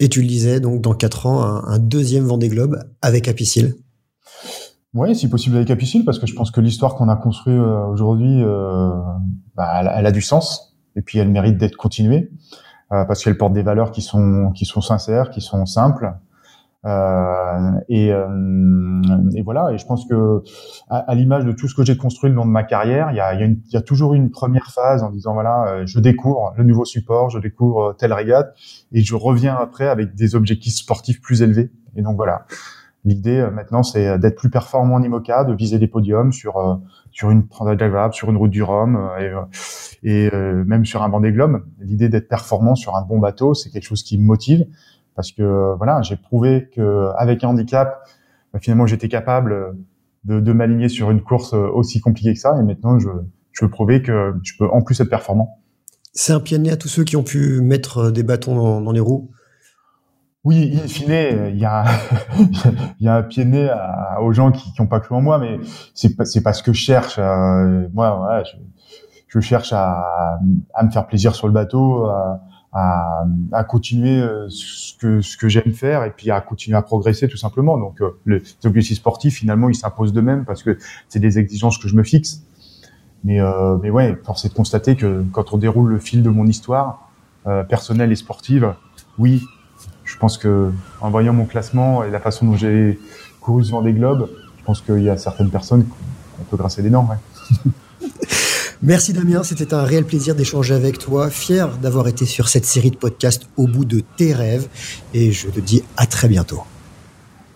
Et 0.00 0.08
tu 0.08 0.22
le 0.22 0.26
disais 0.26 0.60
donc 0.60 0.80
dans 0.80 0.94
quatre 0.94 1.26
ans 1.26 1.42
un, 1.42 1.64
un 1.64 1.78
deuxième 1.78 2.24
Vendée 2.24 2.48
Globe 2.48 2.78
avec 3.02 3.28
Apicil. 3.28 3.74
Oui, 4.96 5.14
si 5.14 5.28
possible 5.28 5.56
avec 5.56 5.70
Apicil, 5.70 6.06
parce 6.06 6.18
que 6.18 6.26
je 6.26 6.34
pense 6.34 6.50
que 6.50 6.62
l'histoire 6.62 6.94
qu'on 6.94 7.10
a 7.10 7.16
construite 7.16 7.58
euh, 7.58 7.84
aujourd'hui, 7.84 8.42
euh, 8.42 8.94
bah, 9.54 9.82
elle, 9.94 10.06
a 10.06 10.10
du 10.10 10.22
sens, 10.22 10.74
et 10.96 11.02
puis 11.02 11.18
elle 11.18 11.28
mérite 11.28 11.58
d'être 11.58 11.76
continuée, 11.76 12.30
euh, 12.92 13.04
parce 13.04 13.22
qu'elle 13.22 13.36
porte 13.36 13.52
des 13.52 13.62
valeurs 13.62 13.90
qui 13.90 14.00
sont 14.00 14.52
qui 14.52 14.64
sont 14.64 14.80
sincères, 14.80 15.28
qui 15.28 15.42
sont 15.42 15.66
simples, 15.66 16.14
euh, 16.86 17.72
et, 17.90 18.08
et, 18.08 19.42
voilà. 19.42 19.70
Et 19.72 19.76
je 19.76 19.84
pense 19.84 20.06
que 20.08 20.42
à, 20.88 21.14
l'image 21.14 21.44
de 21.44 21.52
tout 21.52 21.68
ce 21.68 21.74
que 21.74 21.84
j'ai 21.84 21.98
construit 21.98 22.30
le 22.30 22.36
long 22.36 22.46
de 22.46 22.50
ma 22.50 22.62
carrière, 22.62 23.10
il 23.10 23.16
y 23.16 23.20
a, 23.20 23.34
y 23.34 23.44
a, 23.44 23.48
y 23.48 23.76
a 23.76 23.82
toujours 23.82 24.14
une 24.14 24.30
première 24.30 24.70
phase 24.70 25.02
en 25.02 25.10
disant 25.10 25.34
voilà, 25.34 25.84
je 25.84 26.00
découvre 26.00 26.54
le 26.56 26.64
nouveau 26.64 26.86
support, 26.86 27.28
je 27.28 27.38
découvre 27.38 27.94
telle 27.98 28.14
régate, 28.14 28.56
et 28.92 29.02
je 29.02 29.14
reviens 29.14 29.56
après 29.56 29.88
avec 29.88 30.14
des 30.14 30.34
objectifs 30.34 30.74
sportifs 30.74 31.20
plus 31.20 31.42
élevés. 31.42 31.70
Et 31.96 32.02
donc 32.02 32.16
voilà. 32.16 32.46
L'idée 33.06 33.38
euh, 33.38 33.52
maintenant, 33.52 33.84
c'est 33.84 34.08
euh, 34.08 34.18
d'être 34.18 34.36
plus 34.36 34.50
performant 34.50 34.96
en 34.96 35.02
IMOCA, 35.02 35.44
de 35.44 35.54
viser 35.54 35.78
des 35.78 35.86
podiums 35.86 36.32
sur 36.32 36.56
euh, 36.56 36.74
sur 37.12 37.30
une 37.30 37.46
Transat 37.46 38.12
sur 38.12 38.30
une 38.30 38.36
route 38.36 38.50
du 38.50 38.64
Rhum 38.64 39.08
et, 40.02 40.30
même 40.32 40.84
sur 40.84 41.02
un 41.02 41.08
Vendée 41.08 41.32
Globe. 41.32 41.64
L'idée 41.80 42.10
d'être 42.10 42.28
performant 42.28 42.74
sur 42.74 42.94
un 42.94 43.02
bon 43.02 43.18
bateau, 43.18 43.54
c'est 43.54 43.70
quelque 43.70 43.84
chose 43.84 44.02
qui 44.02 44.18
me 44.18 44.24
motive 44.24 44.66
parce 45.14 45.32
que 45.32 45.74
voilà, 45.78 46.02
j'ai 46.02 46.16
prouvé 46.16 46.68
que 46.74 47.10
avec 47.16 47.42
un 47.42 47.48
handicap, 47.48 48.02
bah, 48.52 48.58
finalement, 48.60 48.86
j'étais 48.86 49.08
capable 49.08 49.76
de, 50.24 50.52
m'aligner 50.52 50.90
sur 50.90 51.10
une 51.10 51.22
course 51.22 51.54
aussi 51.54 52.00
compliquée 52.00 52.34
que 52.34 52.38
ça. 52.38 52.54
Et 52.60 52.62
maintenant, 52.62 52.98
je, 52.98 53.08
je 53.52 53.64
veux 53.64 53.70
prouver 53.70 54.02
que 54.02 54.34
je 54.42 54.52
peux 54.58 54.68
en 54.68 54.82
plus 54.82 55.00
être 55.00 55.08
performant. 55.08 55.58
C'est 56.12 56.34
un 56.34 56.40
pied 56.40 56.58
à 56.70 56.76
tous 56.76 56.88
ceux 56.88 57.04
qui 57.04 57.16
ont 57.16 57.24
pu 57.24 57.62
mettre 57.62 58.10
des 58.10 58.24
bâtons 58.24 58.82
dans 58.82 58.92
les 58.92 59.00
roues 59.00 59.30
oui, 60.46 60.78
in 60.82 60.86
fine, 60.86 61.50
il 61.50 61.58
y 61.58 61.64
a, 61.64 61.84
il 63.00 63.06
y 63.06 63.08
a 63.08 63.16
un 63.16 63.22
pied 63.22 63.44
de 63.44 63.50
nez 63.50 63.70
aux 64.20 64.32
gens 64.32 64.52
qui 64.52 64.72
n'ont 64.78 64.86
pas 64.86 65.00
cru 65.00 65.14
en 65.14 65.20
moi, 65.20 65.38
mais 65.38 65.58
c'est 65.92 66.16
pas, 66.16 66.24
c'est 66.24 66.42
pas 66.42 66.52
ce 66.52 66.62
que 66.62 66.72
je 66.72 66.80
cherche. 66.80 67.16
Euh, 67.18 67.88
moi, 67.92 68.20
ouais, 68.22 68.42
je, 69.28 69.40
cherche 69.40 69.72
à, 69.72 70.38
me 70.82 70.90
faire 70.90 71.06
plaisir 71.06 71.34
sur 71.34 71.46
le 71.46 71.52
bateau, 71.52 72.08
à, 72.72 73.64
continuer 73.68 74.20
euh, 74.20 74.46
ce 74.48 74.96
que, 74.98 75.20
ce 75.20 75.36
que 75.36 75.48
j'aime 75.48 75.72
faire 75.72 76.04
et 76.04 76.10
puis 76.10 76.30
à 76.30 76.40
continuer 76.40 76.76
à 76.76 76.82
progresser 76.82 77.26
tout 77.28 77.36
simplement. 77.36 77.78
Donc, 77.78 78.00
euh, 78.00 78.18
les 78.26 78.42
objectifs 78.64 78.98
sportifs, 78.98 79.34
finalement, 79.34 79.68
ils 79.68 79.74
s'imposent 79.74 80.12
d'eux-mêmes 80.12 80.44
parce 80.44 80.62
que 80.62 80.78
c'est 81.08 81.20
des 81.20 81.38
exigences 81.38 81.78
que 81.78 81.88
je 81.88 81.96
me 81.96 82.02
fixe. 82.02 82.42
Mais, 83.24 83.40
euh, 83.40 83.76
mais 83.82 83.90
ouais, 83.90 84.16
force 84.24 84.44
est 84.44 84.50
de 84.50 84.54
constater 84.54 84.94
que 84.94 85.24
quand 85.32 85.52
on 85.52 85.58
déroule 85.58 85.90
le 85.90 85.98
fil 85.98 86.22
de 86.22 86.30
mon 86.30 86.46
histoire 86.46 87.10
euh, 87.46 87.64
personnelle 87.64 88.12
et 88.12 88.16
sportive, 88.16 88.74
oui, 89.18 89.42
je 90.16 90.20
pense 90.20 90.38
que 90.38 90.72
en 91.02 91.10
voyant 91.10 91.34
mon 91.34 91.44
classement 91.44 92.02
et 92.02 92.10
la 92.10 92.20
façon 92.20 92.46
dont 92.46 92.56
j'ai 92.56 92.98
couru 93.42 93.62
ce 93.62 93.82
des 93.84 93.92
globes, 93.92 94.30
je 94.58 94.64
pense 94.64 94.80
qu'il 94.80 95.02
y 95.02 95.10
a 95.10 95.18
certaines 95.18 95.50
personnes 95.50 95.84
qu'on 95.84 96.44
peut 96.44 96.56
grasser 96.56 96.80
des 96.80 96.88
dents. 96.88 97.06
Ouais. 97.06 97.70
Merci 98.82 99.12
Damien, 99.12 99.42
c'était 99.42 99.74
un 99.74 99.82
réel 99.82 100.06
plaisir 100.06 100.34
d'échanger 100.34 100.72
avec 100.72 100.96
toi. 100.98 101.28
Fier 101.28 101.68
d'avoir 101.82 102.08
été 102.08 102.24
sur 102.24 102.48
cette 102.48 102.64
série 102.64 102.90
de 102.90 102.96
podcasts 102.96 103.46
au 103.58 103.66
bout 103.66 103.84
de 103.84 104.00
tes 104.16 104.32
rêves. 104.32 104.68
Et 105.12 105.32
je 105.32 105.48
te 105.48 105.60
dis 105.60 105.82
à 105.98 106.06
très 106.06 106.28
bientôt. 106.28 106.62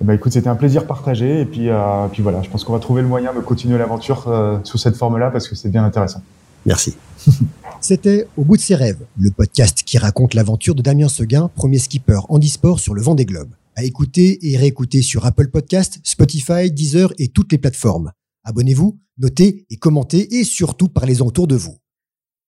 Eh 0.02 0.04
ben, 0.04 0.12
écoute, 0.12 0.32
c'était 0.32 0.48
un 0.48 0.56
plaisir 0.56 0.86
partagé. 0.86 1.40
Et 1.40 1.46
puis, 1.46 1.70
euh, 1.70 2.08
puis 2.12 2.22
voilà, 2.22 2.42
je 2.42 2.50
pense 2.50 2.64
qu'on 2.64 2.74
va 2.74 2.78
trouver 2.78 3.00
le 3.00 3.08
moyen 3.08 3.32
de 3.32 3.40
continuer 3.40 3.78
l'aventure 3.78 4.28
euh, 4.28 4.58
sous 4.64 4.76
cette 4.76 4.96
forme-là 4.98 5.30
parce 5.30 5.48
que 5.48 5.54
c'est 5.54 5.70
bien 5.70 5.84
intéressant. 5.84 6.20
Merci. 6.66 6.94
C'était 7.80 8.26
Au 8.36 8.44
bout 8.44 8.58
de 8.58 8.62
ses 8.62 8.74
rêves, 8.74 9.06
le 9.18 9.30
podcast 9.30 9.82
qui 9.84 9.96
raconte 9.96 10.34
l'aventure 10.34 10.74
de 10.74 10.82
Damien 10.82 11.08
Seguin, 11.08 11.48
premier 11.48 11.78
skipper 11.78 12.20
handisport 12.28 12.78
sur 12.78 12.92
le 12.92 13.00
vent 13.00 13.14
des 13.14 13.24
globes. 13.24 13.54
À 13.74 13.84
écouter 13.84 14.38
et 14.42 14.58
réécouter 14.58 15.00
sur 15.00 15.24
Apple 15.24 15.48
Podcast, 15.48 15.98
Spotify, 16.04 16.70
Deezer 16.70 17.12
et 17.18 17.28
toutes 17.28 17.52
les 17.52 17.58
plateformes. 17.58 18.12
Abonnez-vous, 18.44 19.00
notez 19.18 19.66
et 19.70 19.76
commentez 19.76 20.36
et 20.36 20.44
surtout 20.44 20.88
parlez-en 20.88 21.26
autour 21.26 21.46
de 21.46 21.56
vous. 21.56 21.78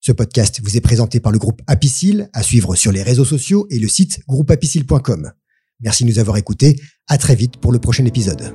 Ce 0.00 0.12
podcast 0.12 0.60
vous 0.62 0.76
est 0.76 0.82
présenté 0.82 1.18
par 1.18 1.32
le 1.32 1.38
groupe 1.38 1.62
Apicil, 1.66 2.28
à 2.34 2.42
suivre 2.42 2.74
sur 2.74 2.92
les 2.92 3.02
réseaux 3.02 3.24
sociaux 3.24 3.66
et 3.70 3.78
le 3.78 3.88
site 3.88 4.20
groupeapicil.com. 4.28 5.32
Merci 5.80 6.04
de 6.04 6.10
nous 6.10 6.18
avoir 6.18 6.36
écoutés. 6.36 6.78
À 7.08 7.16
très 7.16 7.34
vite 7.34 7.56
pour 7.56 7.72
le 7.72 7.78
prochain 7.78 8.04
épisode. 8.04 8.54